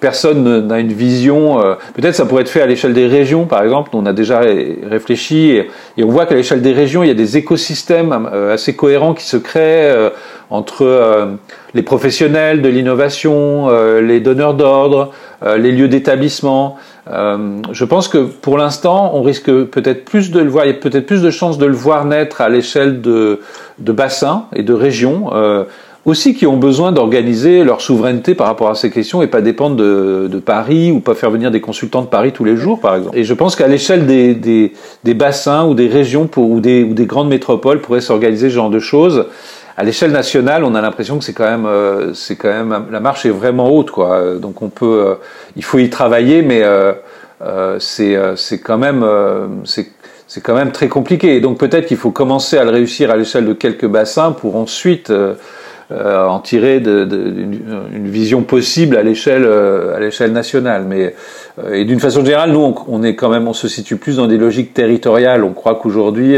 [0.00, 1.60] personne n'a une vision.
[1.60, 3.90] Euh, peut-être ça pourrait être fait à l'échelle des régions, par exemple.
[3.92, 5.70] On a déjà réfléchi et,
[6.02, 9.24] on voit qu'à l'échelle des régions, il y a des écosystèmes euh, assez cohérents qui
[9.24, 10.10] se créent euh,
[10.50, 11.38] entre
[11.72, 13.70] les professionnels de l'innovation,
[14.00, 15.12] les donneurs d'ordre,
[15.42, 16.76] les lieux d'établissement.
[17.08, 20.66] je pense que pour l'instant, on risque peut-être plus de le voir.
[20.66, 23.40] Il y a peut-être plus de chances de le voir naître à l'échelle de,
[23.78, 25.30] de bassins et de régions
[26.04, 29.76] aussi qui ont besoin d'organiser leur souveraineté par rapport à ces questions et pas dépendre
[29.76, 33.16] de, Paris ou pas faire venir des consultants de Paris tous les jours, par exemple.
[33.16, 34.72] Et je pense qu'à l'échelle des,
[35.14, 39.26] bassins ou des régions ou, des, grandes métropoles pourraient s'organiser ce genre de choses.
[39.76, 43.00] À l'échelle nationale, on a l'impression que c'est quand même, euh, c'est quand même la
[43.00, 44.34] marche est vraiment haute, quoi.
[44.34, 45.14] Donc on peut, euh,
[45.56, 46.62] il faut y travailler, mais
[47.42, 51.36] euh, c'est quand même très compliqué.
[51.36, 54.56] Et donc peut-être qu'il faut commencer à le réussir à l'échelle de quelques bassins pour
[54.56, 55.34] ensuite euh,
[55.94, 57.16] en tirer de, de,
[57.94, 60.84] une, vision possible à l'échelle euh, à l'échelle nationale.
[60.88, 61.14] Mais
[61.58, 64.16] euh, et d'une façon générale, nous on, on, est quand même on se situe plus
[64.16, 65.44] dans des logiques territoriales.
[65.44, 66.36] On croit qu'aujourd'hui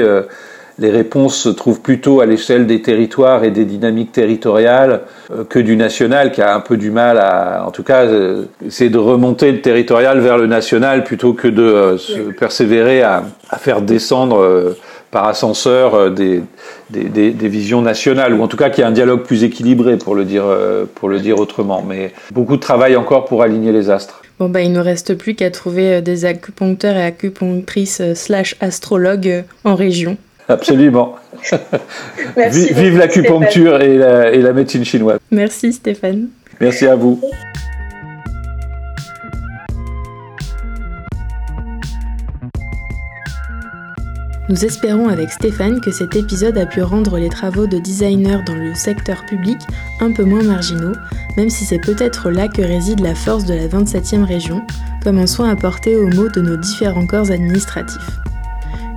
[0.80, 5.02] les réponses se trouvent plutôt à l'échelle des territoires et des dynamiques territoriales
[5.48, 8.07] que du national qui a un peu du mal à, en tout cas,
[8.66, 13.59] essayer de remonter le territorial vers le national plutôt que de se persévérer à, à
[13.59, 14.74] faire descendre
[15.14, 16.42] par ascenseur euh, des,
[16.90, 19.96] des, des, visions nationales, ou en tout cas qu'il y ait un dialogue plus équilibré,
[19.96, 21.84] pour le dire, euh, pour le dire autrement.
[21.88, 24.22] Mais beaucoup de travail encore pour aligner les astres.
[24.40, 29.44] Bon, bah, il ne reste plus qu'à trouver euh, des acupuncteurs et acupunctrices slash astrologues
[29.62, 30.16] en région.
[30.48, 31.14] Absolument.
[32.36, 35.20] Vive l'acupuncture et la, et la médecine chinoise.
[35.30, 36.26] Merci Stéphane.
[36.60, 37.20] Merci à vous.
[44.51, 48.55] Nous espérons avec Stéphane que cet épisode a pu rendre les travaux de designers dans
[48.55, 49.57] le secteur public
[50.01, 50.92] un peu moins marginaux,
[51.38, 54.62] même si c'est peut-être là que réside la force de la 27e région,
[55.03, 58.20] comme un soin apporté aux maux de nos différents corps administratifs.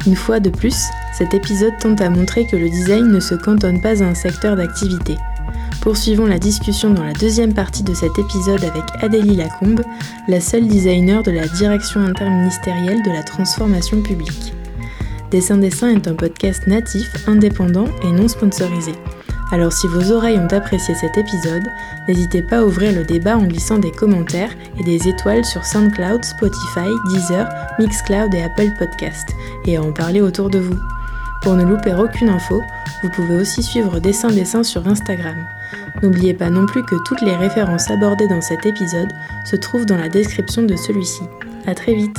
[0.06, 0.76] Une fois de plus,
[1.18, 4.58] cet épisode tente à montrer que le design ne se cantonne pas à un secteur
[4.58, 5.16] d'activité.
[5.80, 9.82] Poursuivons la discussion dans la deuxième partie de cet épisode avec Adélie Lacombe,
[10.28, 14.57] la seule designer de la direction interministérielle de la transformation publique.
[15.32, 18.94] Dessin Dessin est un podcast natif, indépendant et non sponsorisé.
[19.52, 21.64] Alors si vos oreilles ont apprécié cet épisode,
[22.08, 26.24] n'hésitez pas à ouvrir le débat en glissant des commentaires et des étoiles sur SoundCloud,
[26.24, 27.48] Spotify, Deezer,
[27.80, 29.30] Mixcloud et Apple Podcast,
[29.66, 30.80] et à en parler autour de vous.
[31.42, 32.62] Pour ne louper aucune info,
[33.04, 35.38] vous pouvez aussi suivre Dessin Dessin sur Instagram.
[36.02, 39.12] N'oubliez pas non plus que toutes les références abordées dans cet épisode
[39.46, 41.24] se trouvent dans la description de celui-ci.
[41.66, 42.18] A très vite